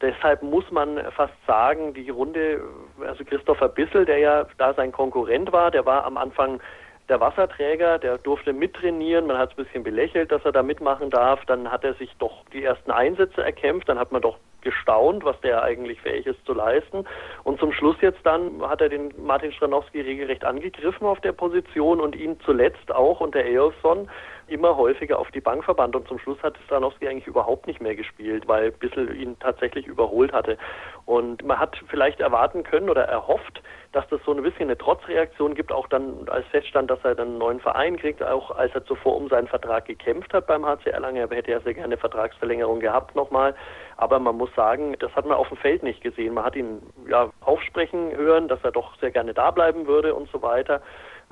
[0.00, 2.60] Deshalb muss man fast sagen, die Runde,
[3.06, 6.60] also Christopher Bissel, der ja da sein Konkurrent war, der war am Anfang
[7.08, 9.26] der Wasserträger, der durfte mittrainieren.
[9.26, 11.44] Man hat es ein bisschen belächelt, dass er da mitmachen darf.
[11.46, 13.88] Dann hat er sich doch die ersten Einsätze erkämpft.
[13.88, 17.04] Dann hat man doch gestaunt, was der eigentlich fähig ist zu leisten.
[17.44, 22.00] Und zum Schluss jetzt dann hat er den Martin Stranowski regelrecht angegriffen auf der Position
[22.00, 24.08] und ihn zuletzt auch unter Eolson
[24.52, 27.94] immer häufiger auf die Bank verbannt und zum Schluss hat Stranowski eigentlich überhaupt nicht mehr
[27.94, 30.58] gespielt, weil Bissel ihn tatsächlich überholt hatte.
[31.06, 35.54] Und man hat vielleicht erwarten können oder erhofft, dass das so ein bisschen eine Trotzreaktion
[35.54, 38.84] gibt, auch dann als feststand, dass er dann einen neuen Verein kriegt, auch als er
[38.84, 41.16] zuvor um seinen Vertrag gekämpft hat beim HC Erlangen.
[41.16, 43.54] Er hätte ja sehr gerne eine Vertragsverlängerung gehabt nochmal.
[43.96, 46.34] Aber man muss sagen, das hat man auf dem Feld nicht gesehen.
[46.34, 50.30] Man hat ihn ja aufsprechen hören, dass er doch sehr gerne da bleiben würde und
[50.30, 50.80] so weiter.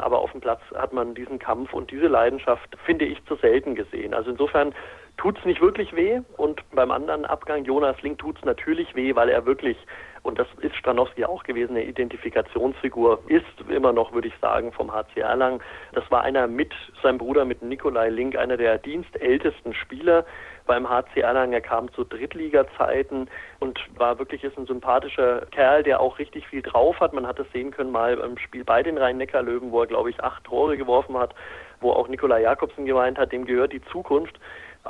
[0.01, 3.75] Aber auf dem Platz hat man diesen Kampf und diese Leidenschaft, finde ich, zu selten
[3.75, 4.15] gesehen.
[4.15, 4.75] Also insofern
[5.21, 6.21] tut es nicht wirklich weh.
[6.39, 9.77] Und beim anderen Abgang, Jonas Link, tut es natürlich weh, weil er wirklich,
[10.23, 14.91] und das ist Stranowski auch gewesen, eine Identifikationsfigur ist immer noch, würde ich sagen, vom
[14.91, 15.61] HC Erlangen.
[15.93, 20.25] Das war einer mit seinem Bruder, mit Nikolai Link, einer der dienstältesten Spieler
[20.67, 21.53] beim HC Erlangen.
[21.53, 26.63] Er kam zu Drittliga-Zeiten und war wirklich ist ein sympathischer Kerl, der auch richtig viel
[26.63, 27.13] drauf hat.
[27.13, 30.25] Man hat es sehen können mal beim Spiel bei den Rhein-Neckar-Löwen, wo er, glaube ich,
[30.25, 31.35] acht Tore geworfen hat,
[31.81, 34.39] wo auch Nikolai Jakobsen gemeint hat, dem gehört die Zukunft.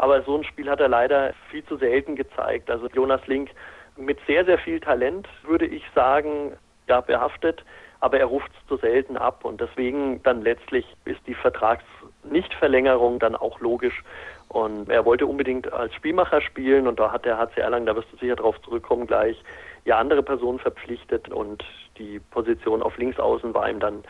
[0.00, 2.70] Aber so ein Spiel hat er leider viel zu selten gezeigt.
[2.70, 3.50] Also Jonas Link
[3.98, 6.56] mit sehr, sehr viel Talent, würde ich sagen,
[6.88, 7.62] ja, behaftet,
[8.00, 13.36] aber er ruft es zu selten ab und deswegen dann letztlich ist die Vertragsnichtverlängerung dann
[13.36, 14.02] auch logisch.
[14.48, 18.10] Und er wollte unbedingt als Spielmacher spielen und da hat der HC Erlangen, da wirst
[18.10, 19.36] du sicher darauf zurückkommen gleich,
[19.84, 21.62] ja andere Personen verpflichtet und
[21.98, 24.02] die Position auf Linksaußen war ihm dann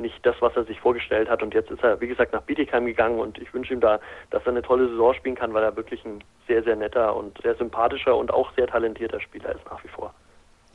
[0.00, 1.42] nicht das, was er sich vorgestellt hat.
[1.42, 4.42] Und jetzt ist er, wie gesagt, nach Bietigheim gegangen und ich wünsche ihm da, dass
[4.44, 7.54] er eine tolle Saison spielen kann, weil er wirklich ein sehr, sehr netter und sehr
[7.56, 10.14] sympathischer und auch sehr talentierter Spieler ist nach wie vor.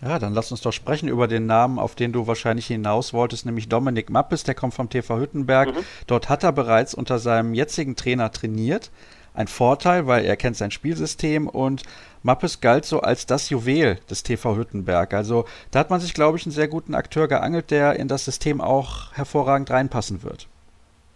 [0.01, 3.45] Ja, dann lass uns doch sprechen über den Namen, auf den du wahrscheinlich hinaus wolltest,
[3.45, 5.69] nämlich Dominik Mappes, der kommt vom TV Hüttenberg.
[5.69, 5.85] Mhm.
[6.07, 8.91] Dort hat er bereits unter seinem jetzigen Trainer trainiert
[9.33, 11.83] ein Vorteil, weil er kennt sein Spielsystem und
[12.21, 15.13] Mappes galt so als das Juwel des TV Hüttenberg.
[15.13, 18.25] Also da hat man sich, glaube ich, einen sehr guten Akteur geangelt, der in das
[18.25, 20.47] System auch hervorragend reinpassen wird.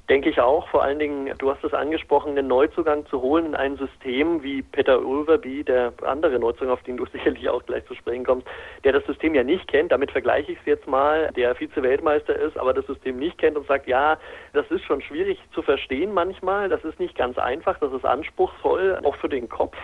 [0.10, 0.70] Denke ich auch.
[0.70, 4.62] Vor allen Dingen, du hast es angesprochen, einen Neuzugang zu holen in ein System wie
[4.62, 8.48] Peter Ulverby, der andere Neuzugang, auf den du sicherlich auch gleich zu sprechen kommst,
[8.86, 9.92] der das System ja nicht kennt.
[9.92, 13.68] Damit vergleiche ich es jetzt mal, der Vize-Weltmeister ist, aber das System nicht kennt und
[13.68, 14.18] sagt, ja,
[14.54, 16.70] das ist schon schwierig zu verstehen manchmal.
[16.70, 17.78] Das ist nicht ganz einfach.
[17.80, 19.76] Das ist anspruchsvoll, auch für den Kopf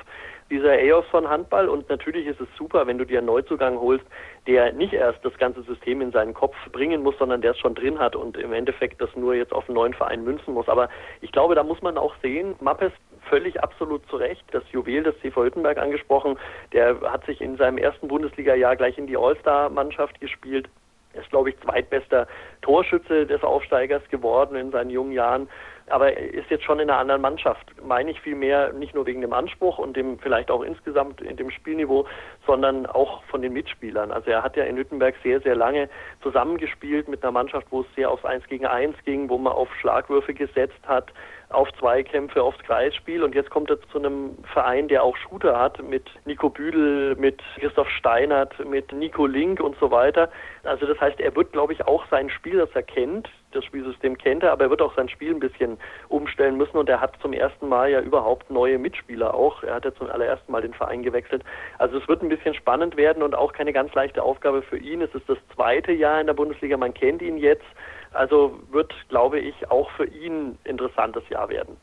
[0.49, 1.69] dieser EOS von Handball.
[1.69, 4.05] Und natürlich ist es super, wenn du dir einen Neuzugang holst,
[4.47, 7.75] der nicht erst das ganze System in seinen Kopf bringen muss, sondern der es schon
[7.75, 10.67] drin hat und im Endeffekt das nur jetzt auf einen neuen Verein münzen muss.
[10.67, 10.89] Aber
[11.21, 12.91] ich glaube, da muss man auch sehen, Mappes
[13.29, 16.37] völlig absolut zu Recht, das Juwel des CV Hüttenberg angesprochen,
[16.73, 20.67] der hat sich in seinem ersten Bundesliga-Jahr gleich in die All-Star-Mannschaft gespielt.
[21.13, 22.27] Ist, glaube ich, zweitbester
[22.63, 25.47] Torschütze des Aufsteigers geworden in seinen jungen Jahren
[25.87, 27.73] aber er ist jetzt schon in einer anderen Mannschaft.
[27.83, 31.51] Meine ich vielmehr nicht nur wegen dem Anspruch und dem vielleicht auch insgesamt in dem
[31.51, 32.05] Spielniveau,
[32.45, 34.11] sondern auch von den Mitspielern.
[34.11, 35.89] Also er hat ja in Hüttenberg sehr, sehr lange
[36.21, 39.69] zusammengespielt mit einer Mannschaft, wo es sehr aufs Eins gegen Eins ging, wo man auf
[39.79, 41.11] Schlagwürfe gesetzt hat,
[41.53, 45.81] auf Zweikämpfe, aufs Kreisspiel und jetzt kommt er zu einem Verein, der auch Shooter hat
[45.81, 50.29] mit Nico Büdel, mit Christoph Steinert, mit Nico Link und so weiter.
[50.63, 54.17] Also das heißt, er wird, glaube ich, auch sein Spiel, das er kennt, das Spielsystem
[54.17, 55.77] kennt er, aber er wird auch sein Spiel ein bisschen
[56.09, 59.63] umstellen müssen und er hat zum ersten Mal ja überhaupt neue Mitspieler auch.
[59.63, 61.43] Er hat ja zum allerersten Mal den Verein gewechselt.
[61.77, 65.01] Also es wird ein bisschen spannend werden und auch keine ganz leichte Aufgabe für ihn.
[65.01, 67.65] Es ist das zweite Jahr in der Bundesliga, man kennt ihn jetzt.
[68.13, 71.77] Also wird, glaube ich, auch für ihn interessantes Jahr werden.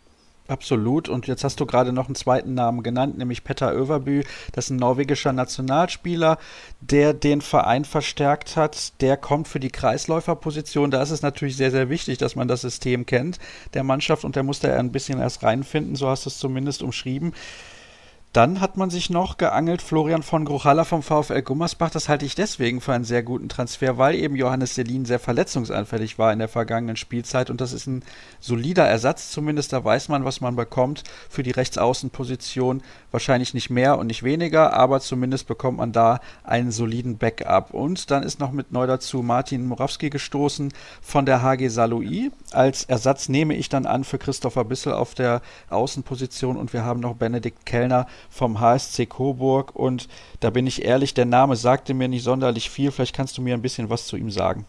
[0.51, 1.09] Absolut.
[1.09, 4.25] Und jetzt hast du gerade noch einen zweiten Namen genannt, nämlich Petter Överbü.
[4.53, 6.39] Das ist ein norwegischer Nationalspieler,
[6.81, 9.01] der den Verein verstärkt hat.
[9.01, 10.91] Der kommt für die Kreisläuferposition.
[10.91, 13.39] Da ist es natürlich sehr, sehr wichtig, dass man das System kennt
[13.75, 15.95] der Mannschaft und der musste er ein bisschen erst reinfinden.
[15.95, 17.33] So hast du es zumindest umschrieben.
[18.33, 21.91] Dann hat man sich noch geangelt, Florian von Gruchalla vom VfL Gummersbach.
[21.91, 26.17] Das halte ich deswegen für einen sehr guten Transfer, weil eben Johannes Selin sehr verletzungsanfällig
[26.17, 27.51] war in der vergangenen Spielzeit.
[27.51, 28.05] Und das ist ein
[28.39, 29.73] solider Ersatz zumindest.
[29.73, 32.83] Da weiß man, was man bekommt für die Rechtsaußenposition.
[33.11, 37.75] Wahrscheinlich nicht mehr und nicht weniger, aber zumindest bekommt man da einen soliden Backup.
[37.75, 40.73] Und dann ist noch mit neu dazu Martin Morawski gestoßen
[41.03, 42.31] von der HG Saloui.
[42.53, 46.57] Als Ersatz nehme ich dann an für Christopher Bissel auf der Außenposition.
[46.57, 50.09] Und wir haben noch Benedikt Kellner vom HSC Coburg und
[50.41, 52.91] da bin ich ehrlich, der Name sagte mir nicht sonderlich viel.
[52.91, 54.67] Vielleicht kannst du mir ein bisschen was zu ihm sagen.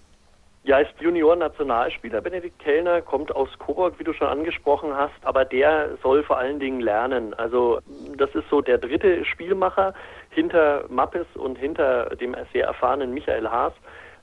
[0.64, 2.22] Ja, ist Junior-Nationalspieler.
[2.22, 6.60] Benedikt Kellner kommt aus Coburg, wie du schon angesprochen hast, aber der soll vor allen
[6.60, 7.34] Dingen lernen.
[7.34, 7.80] Also
[8.16, 9.96] das ist so der dritte Spielmacher
[10.30, 13.74] hinter Mappes und hinter dem sehr erfahrenen Michael Haas.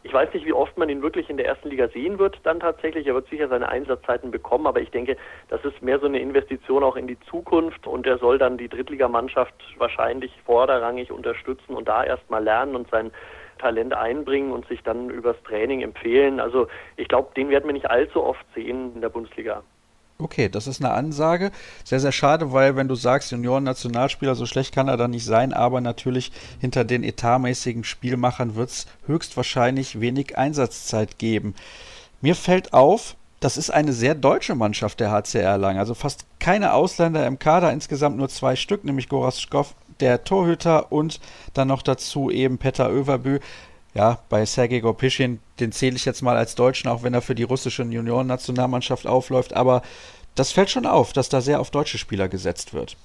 [0.05, 2.61] Ich weiß nicht, wie oft man ihn wirklich in der ersten Liga sehen wird, dann
[2.61, 3.07] tatsächlich.
[3.07, 5.16] Er wird sicher seine Einsatzzeiten bekommen, aber ich denke,
[5.49, 8.68] das ist mehr so eine Investition auch in die Zukunft und er soll dann die
[8.68, 13.11] Drittligamannschaft wahrscheinlich vorderrangig unterstützen und da erstmal lernen und sein
[13.59, 16.40] Talent einbringen und sich dann übers Training empfehlen.
[16.40, 19.62] Also ich glaube, den werden wir nicht allzu oft sehen in der Bundesliga.
[20.21, 21.53] Okay, das ist eine Ansage.
[21.85, 25.53] Sehr, sehr schade, weil wenn du sagst, Junioren-Nationalspieler, so schlecht kann er dann nicht sein,
[25.53, 31.55] aber natürlich hinter den etatmäßigen Spielmachern wird es höchstwahrscheinlich wenig Einsatzzeit geben.
[32.21, 35.79] Mir fällt auf, das ist eine sehr deutsche Mannschaft der HCR Lang.
[35.79, 40.91] Also fast keine Ausländer im Kader, insgesamt nur zwei Stück, nämlich Goras Schkoff, der Torhüter
[40.91, 41.21] und
[41.55, 43.39] dann noch dazu eben Petter Överbü
[43.95, 47.34] ja, bei Sergei Gorpischin, den zähle ich jetzt mal als Deutschen, auch wenn er für
[47.34, 49.82] die russische Junioren-Nationalmannschaft aufläuft, aber
[50.34, 52.97] das fällt schon auf, dass da sehr auf deutsche Spieler gesetzt wird.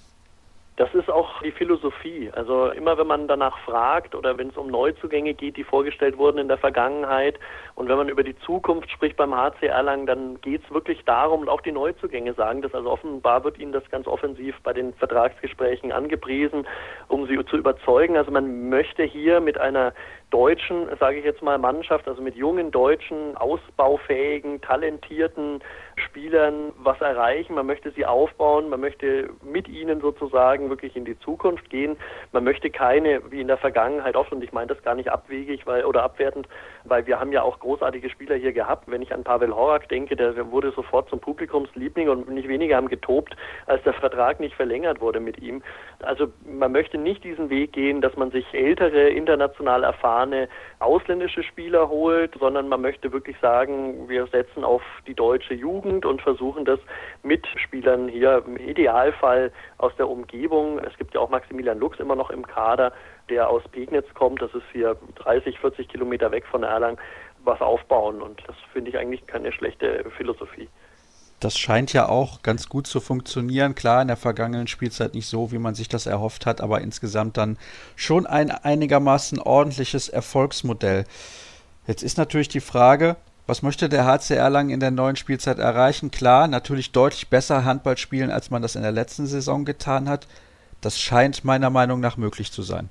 [0.75, 2.31] Das ist auch die Philosophie.
[2.33, 6.39] Also immer wenn man danach fragt oder wenn es um Neuzugänge geht, die vorgestellt wurden
[6.39, 7.39] in der Vergangenheit
[7.75, 11.41] und wenn man über die Zukunft spricht beim HC Erlangen, dann geht es wirklich darum
[11.41, 12.73] und auch die Neuzugänge sagen das.
[12.73, 16.65] Also offenbar wird ihnen das ganz offensiv bei den Vertragsgesprächen angepriesen,
[17.07, 18.17] um sie zu überzeugen.
[18.17, 19.93] Also man möchte hier mit einer
[20.31, 25.61] deutschen, sage ich jetzt mal, Mannschaft, also mit jungen deutschen, ausbaufähigen, talentierten
[25.95, 27.55] Spielern was erreichen.
[27.55, 31.97] Man möchte sie aufbauen, man möchte mit ihnen sozusagen wirklich in die Zukunft gehen.
[32.31, 35.65] Man möchte keine, wie in der Vergangenheit oft, und ich meine das gar nicht abwegig
[35.65, 36.47] weil, oder abwertend,
[36.83, 38.89] weil wir haben ja auch großartige Spieler hier gehabt.
[38.89, 42.89] Wenn ich an Pavel Horak denke, der wurde sofort zum Publikumsliebling und nicht weniger haben
[42.89, 43.35] getobt,
[43.67, 45.61] als der Vertrag nicht verlängert wurde mit ihm.
[46.01, 51.89] Also man möchte nicht diesen Weg gehen, dass man sich ältere, international erfahrene ausländische Spieler
[51.89, 56.79] holt, sondern man möchte wirklich sagen, wir setzen auf die deutsche Jugend und versuchen das
[57.23, 60.79] mit Spielern hier im Idealfall aus der Umgebung.
[60.79, 62.93] Es gibt ja auch Maximilian Lux immer noch im Kader,
[63.29, 64.41] der aus Pegnitz kommt.
[64.41, 66.97] Das ist hier 30, 40 Kilometer weg von Erlangen
[67.43, 68.21] was aufbauen.
[68.21, 70.69] Und das finde ich eigentlich keine schlechte Philosophie.
[71.39, 73.75] Das scheint ja auch ganz gut zu funktionieren.
[73.75, 77.35] Klar, in der vergangenen Spielzeit nicht so, wie man sich das erhofft hat, aber insgesamt
[77.35, 77.57] dann
[77.97, 81.03] schon ein einigermaßen ordentliches Erfolgsmodell.
[81.85, 86.11] Jetzt ist natürlich die Frage, was möchte der HCR lang in der neuen Spielzeit erreichen?
[86.11, 90.27] Klar, natürlich deutlich besser Handball spielen, als man das in der letzten Saison getan hat.
[90.81, 92.89] Das scheint meiner Meinung nach möglich zu sein.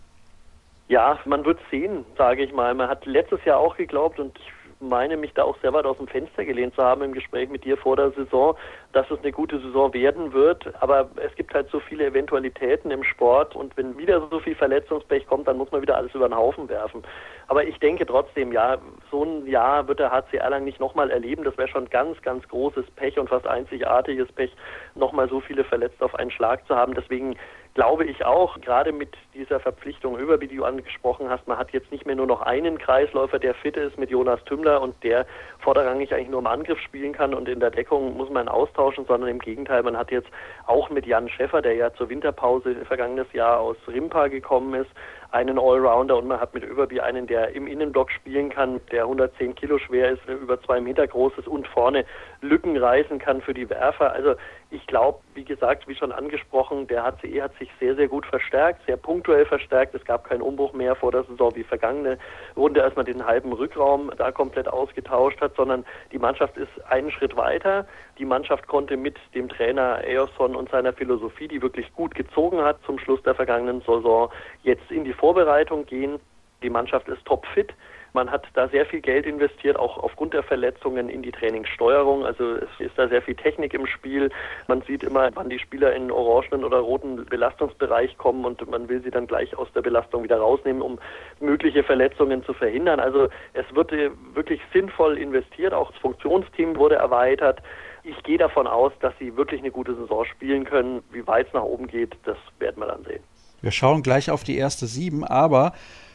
[0.89, 2.75] Ja, man wird sehen, sage ich mal.
[2.75, 5.97] Man hat letztes Jahr auch geglaubt und ich meine mich da auch sehr weit aus
[5.97, 8.57] dem Fenster gelehnt zu haben im Gespräch mit dir vor der Saison,
[8.93, 10.73] dass es eine gute Saison werden wird.
[10.81, 15.27] Aber es gibt halt so viele Eventualitäten im Sport und wenn wieder so viel Verletzungspech
[15.27, 17.03] kommt, dann muss man wieder alles über den Haufen werfen.
[17.49, 18.79] Aber ich denke trotzdem, ja,
[19.11, 21.45] so ein Jahr wird der HC Erlangen nicht nochmal erleben.
[21.45, 24.55] Das wäre schon ganz, ganz großes Pech und fast einzigartiges Pech,
[24.95, 26.95] nochmal so viele Verletzte auf einen Schlag zu haben.
[26.95, 27.37] Deswegen
[27.75, 31.91] glaube ich auch, gerade mit dieser Verpflichtung über, wie du angesprochen hast, man hat jetzt
[31.91, 35.27] nicht mehr nur noch einen Kreisläufer, der fit ist mit Jonas Tümmler und der
[35.59, 39.31] vorderrangig eigentlich nur im Angriff spielen kann und in der Deckung muss man austauschen, sondern
[39.31, 40.29] im Gegenteil, man hat jetzt
[40.67, 44.91] auch mit Jan Schäffer, der ja zur Winterpause vergangenes Jahr aus Rimpa gekommen ist,
[45.33, 49.55] einen Allrounder und man hat mit Överby einen, der im Innenblock spielen kann, der 110
[49.55, 52.05] Kilo schwer ist, über zwei Meter groß ist und vorne
[52.43, 54.13] Lücken reißen kann für die Werfer.
[54.13, 54.35] Also
[54.71, 58.85] ich glaube, wie gesagt, wie schon angesprochen, der HCE hat sich sehr, sehr gut verstärkt,
[58.87, 59.95] sehr punktuell verstärkt.
[59.95, 62.19] Es gab keinen Umbruch mehr vor der Saison wie vergangene
[62.57, 67.11] Runde, als man den halben Rückraum da komplett ausgetauscht hat, sondern die Mannschaft ist einen
[67.11, 67.87] Schritt weiter.
[68.19, 72.79] Die Mannschaft konnte mit dem Trainer Eoson und seiner Philosophie, die wirklich gut gezogen hat
[72.85, 74.31] zum Schluss der vergangenen Saison,
[74.63, 76.21] jetzt in die Vorbereitung gehen.
[76.63, 77.73] Die Mannschaft ist topfit.
[78.15, 82.27] Man hat da sehr viel Geld investiert, auch aufgrund der Verletzungen in die Trainingssteuerung.
[82.27, 84.31] Also es ist da sehr viel Technik im Spiel.
[84.69, 89.03] Man sieht immer, wann die Spieler in orangenen oder roten Belastungsbereich kommen und man will
[89.03, 90.99] sie dann gleich aus der Belastung wieder rausnehmen, um
[91.41, 93.01] mögliche Verletzungen zu verhindern.
[93.01, 93.93] Also es wird
[94.35, 95.73] wirklich sinnvoll investiert.
[95.73, 97.63] Auch das Funktionsteam wurde erweitert.
[98.05, 101.03] Ich gehe davon aus, dass sie wirklich eine gute Saison spielen können.
[101.13, 103.23] Wie weit es nach oben geht, das werden wir dann sehen.
[103.61, 105.73] Wir schauen gleich auf die erste sieben, aber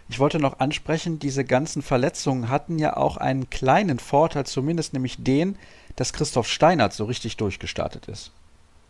[0.10, 5.24] ich wollte noch ansprechen, diese ganzen Verletzungen hatten ja auch einen kleinen Vorteil, zumindest nämlich
[5.24, 5.58] den,
[5.96, 8.34] dass Christoph Steinert so richtig durchgestartet ist.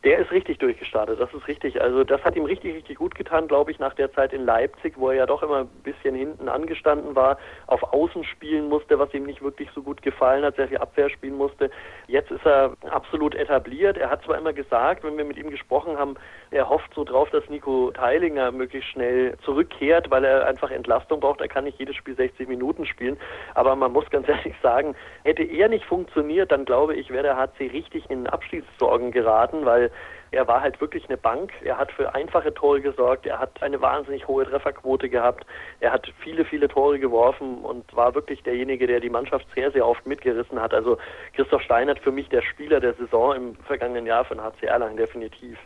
[0.07, 1.81] Der ist richtig durchgestartet, das ist richtig.
[1.81, 4.93] Also das hat ihm richtig, richtig gut getan, glaube ich, nach der Zeit in Leipzig,
[4.95, 9.13] wo er ja doch immer ein bisschen hinten angestanden war, auf Außen spielen musste, was
[9.13, 11.69] ihm nicht wirklich so gut gefallen hat, sehr viel Abwehr spielen musste.
[12.07, 13.97] Jetzt ist er absolut etabliert.
[13.97, 16.15] Er hat zwar immer gesagt, wenn wir mit ihm gesprochen haben,
[16.51, 21.41] er hofft so drauf, dass Nico Teilinger möglichst schnell zurückkehrt, weil er einfach Entlastung braucht.
[21.41, 23.17] Er kann nicht jedes Spiel 60 Minuten spielen.
[23.55, 24.95] Aber man muss ganz ehrlich sagen,
[25.25, 29.91] hätte er nicht funktioniert, dann glaube ich, wäre der HC richtig in Abschiedssorgen geraten, weil
[30.31, 31.51] er war halt wirklich eine Bank.
[31.63, 33.25] Er hat für einfache Tore gesorgt.
[33.25, 35.45] Er hat eine wahnsinnig hohe Trefferquote gehabt.
[35.79, 39.85] Er hat viele, viele Tore geworfen und war wirklich derjenige, der die Mannschaft sehr, sehr
[39.85, 40.73] oft mitgerissen hat.
[40.73, 40.97] Also
[41.35, 45.57] Christoph Steinert für mich der Spieler der Saison im vergangenen Jahr von HC Erlangen, definitiv.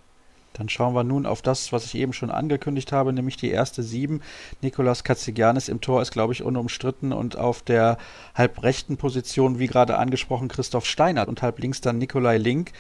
[0.54, 3.84] Dann schauen wir nun auf das, was ich eben schon angekündigt habe, nämlich die erste
[3.84, 4.22] sieben.
[4.62, 7.98] Nikolas Katzigianis im Tor ist, glaube ich, unumstritten und auf der
[8.36, 12.72] halbrechten Position, wie gerade angesprochen, Christoph Steinert und halb links dann Nikolai Link.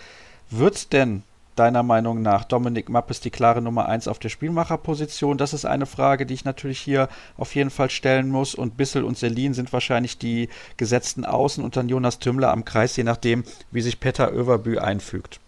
[0.50, 1.24] Wird denn
[1.56, 5.38] deiner Meinung nach Dominik Mappes die klare Nummer 1 auf der Spielmacherposition?
[5.38, 8.56] Das ist eine Frage, die ich natürlich hier auf jeden Fall stellen muss.
[8.56, 12.95] Und Bissel und Selin sind wahrscheinlich die gesetzten Außen und dann Jonas Tümmler am Kreis,
[12.95, 15.39] je nachdem, wie sich Petter Överbü einfügt.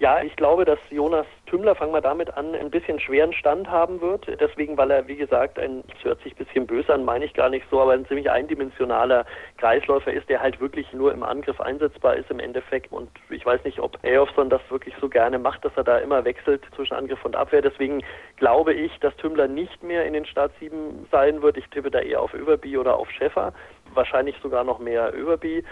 [0.00, 4.00] Ja, ich glaube, dass Jonas Tümmler, fangen wir damit an, ein bisschen schweren Stand haben
[4.00, 4.28] wird.
[4.40, 7.34] Deswegen, weil er, wie gesagt, ein, das hört sich ein bisschen böse an, meine ich
[7.34, 9.26] gar nicht so, aber ein ziemlich eindimensionaler
[9.56, 12.92] Kreisläufer ist, der halt wirklich nur im Angriff einsetzbar ist im Endeffekt.
[12.92, 16.24] Und ich weiß nicht, ob Eyolfsson das wirklich so gerne macht, dass er da immer
[16.24, 17.62] wechselt zwischen Angriff und Abwehr.
[17.62, 18.04] Deswegen
[18.36, 21.56] glaube ich, dass Tümmler nicht mehr in den Start 7 sein wird.
[21.56, 23.52] Ich tippe da eher auf Överby oder auf Schäffer.
[23.94, 25.64] Wahrscheinlich sogar noch mehr Överby.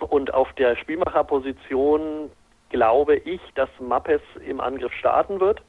[0.00, 2.30] Und auf der Spielmacherposition
[2.70, 5.62] glaube ich, dass Mappes im Angriff starten wird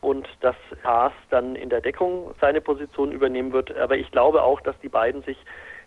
[0.00, 3.76] und dass Haas dann in der Deckung seine Position übernehmen wird.
[3.76, 5.36] Aber ich glaube auch, dass die beiden sich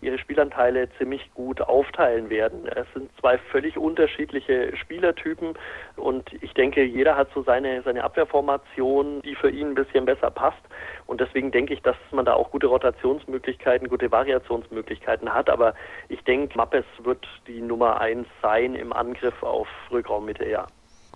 [0.02, 2.66] ihre Spielanteile ziemlich gut aufteilen werden.
[2.66, 5.54] Es sind zwei völlig unterschiedliche Spielertypen
[5.96, 10.30] und ich denke, jeder hat so seine, seine Abwehrformation, die für ihn ein bisschen besser
[10.30, 10.60] passt.
[11.06, 15.48] Und deswegen denke ich, dass man da auch gute Rotationsmöglichkeiten, gute Variationsmöglichkeiten hat.
[15.50, 15.74] Aber
[16.08, 20.66] ich denke, Mappes wird die Nummer eins sein im Angriff auf Rückraummitte, ja.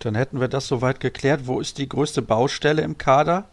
[0.01, 1.41] Dann hätten wir das soweit geklärt.
[1.45, 3.45] Wo ist die größte Baustelle im Kader?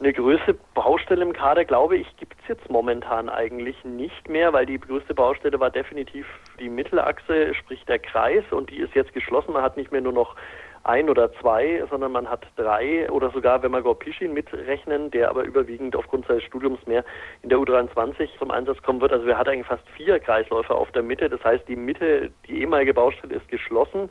[0.00, 4.64] Eine größte Baustelle im Kader, glaube ich, gibt es jetzt momentan eigentlich nicht mehr, weil
[4.64, 6.24] die größte Baustelle war definitiv
[6.60, 9.54] die Mittelachse, sprich der Kreis, und die ist jetzt geschlossen.
[9.54, 10.36] Man hat nicht mehr nur noch
[10.84, 15.42] ein oder zwei, sondern man hat drei oder sogar, wenn wir Gorpischin mitrechnen, der aber
[15.42, 17.04] überwiegend aufgrund seines Studiums mehr
[17.42, 19.12] in der U23 zum Einsatz kommen wird.
[19.12, 21.28] Also wir hatten eigentlich fast vier Kreisläufer auf der Mitte.
[21.28, 24.10] Das heißt, die Mitte, die ehemalige Baustelle ist geschlossen.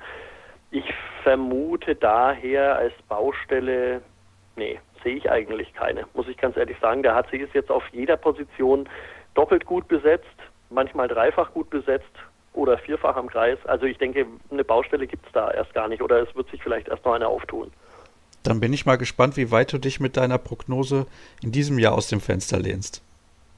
[0.69, 4.01] Ich vermute daher als Baustelle,
[4.57, 7.03] nee, sehe ich eigentlich keine, muss ich ganz ehrlich sagen.
[7.03, 8.87] Der HC ist jetzt auf jeder Position
[9.33, 10.25] doppelt gut besetzt,
[10.69, 12.05] manchmal dreifach gut besetzt
[12.53, 13.57] oder vierfach am Kreis.
[13.65, 16.61] Also ich denke, eine Baustelle gibt es da erst gar nicht oder es wird sich
[16.61, 17.71] vielleicht erst noch eine auftun.
[18.43, 21.05] Dann bin ich mal gespannt, wie weit du dich mit deiner Prognose
[21.43, 23.03] in diesem Jahr aus dem Fenster lehnst.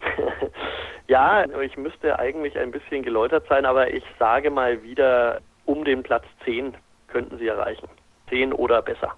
[1.07, 6.03] ja, ich müsste eigentlich ein bisschen geläutert sein, aber ich sage mal wieder, um den
[6.03, 6.73] Platz 10
[7.07, 7.87] könnten sie erreichen.
[8.29, 9.13] 10 oder besser.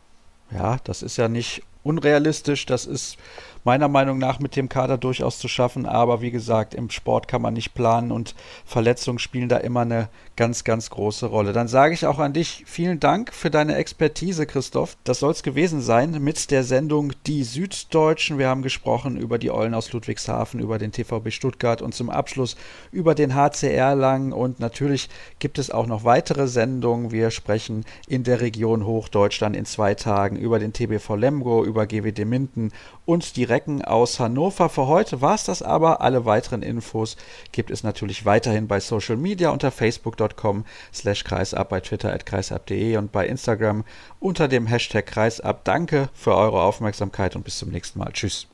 [0.52, 2.66] Ja, das ist ja nicht unrealistisch.
[2.66, 3.18] Das ist
[3.64, 5.86] meiner Meinung nach mit dem Kader durchaus zu schaffen.
[5.86, 8.36] Aber wie gesagt, im Sport kann man nicht planen und
[8.66, 11.54] Verletzungen spielen da immer eine ganz, ganz große Rolle.
[11.54, 14.98] Dann sage ich auch an dich vielen Dank für deine Expertise, Christoph.
[15.04, 18.38] Das soll es gewesen sein mit der Sendung Die Süddeutschen.
[18.38, 22.56] Wir haben gesprochen über die Eulen aus Ludwigshafen, über den TVB Stuttgart und zum Abschluss
[22.92, 24.32] über den HCR Lang.
[24.32, 25.10] Und natürlich
[25.40, 27.12] gibt es auch noch weitere Sendungen.
[27.12, 32.26] Wir sprechen in der Region Hochdeutschland in zwei Tagen über den TBV Lemgo, über GWD
[32.26, 32.72] Minden
[33.06, 34.70] und die Recken aus Hannover.
[34.70, 36.00] Für heute war es das aber.
[36.00, 37.18] Alle weiteren Infos
[37.52, 42.96] gibt es natürlich weiterhin bei Social Media unter facebook.com slash kreisab, bei Twitter at kreisab.de
[42.96, 43.84] und bei Instagram
[44.20, 45.66] unter dem Hashtag kreisab.
[45.66, 48.12] Danke für eure Aufmerksamkeit und bis zum nächsten Mal.
[48.14, 48.48] Tschüss.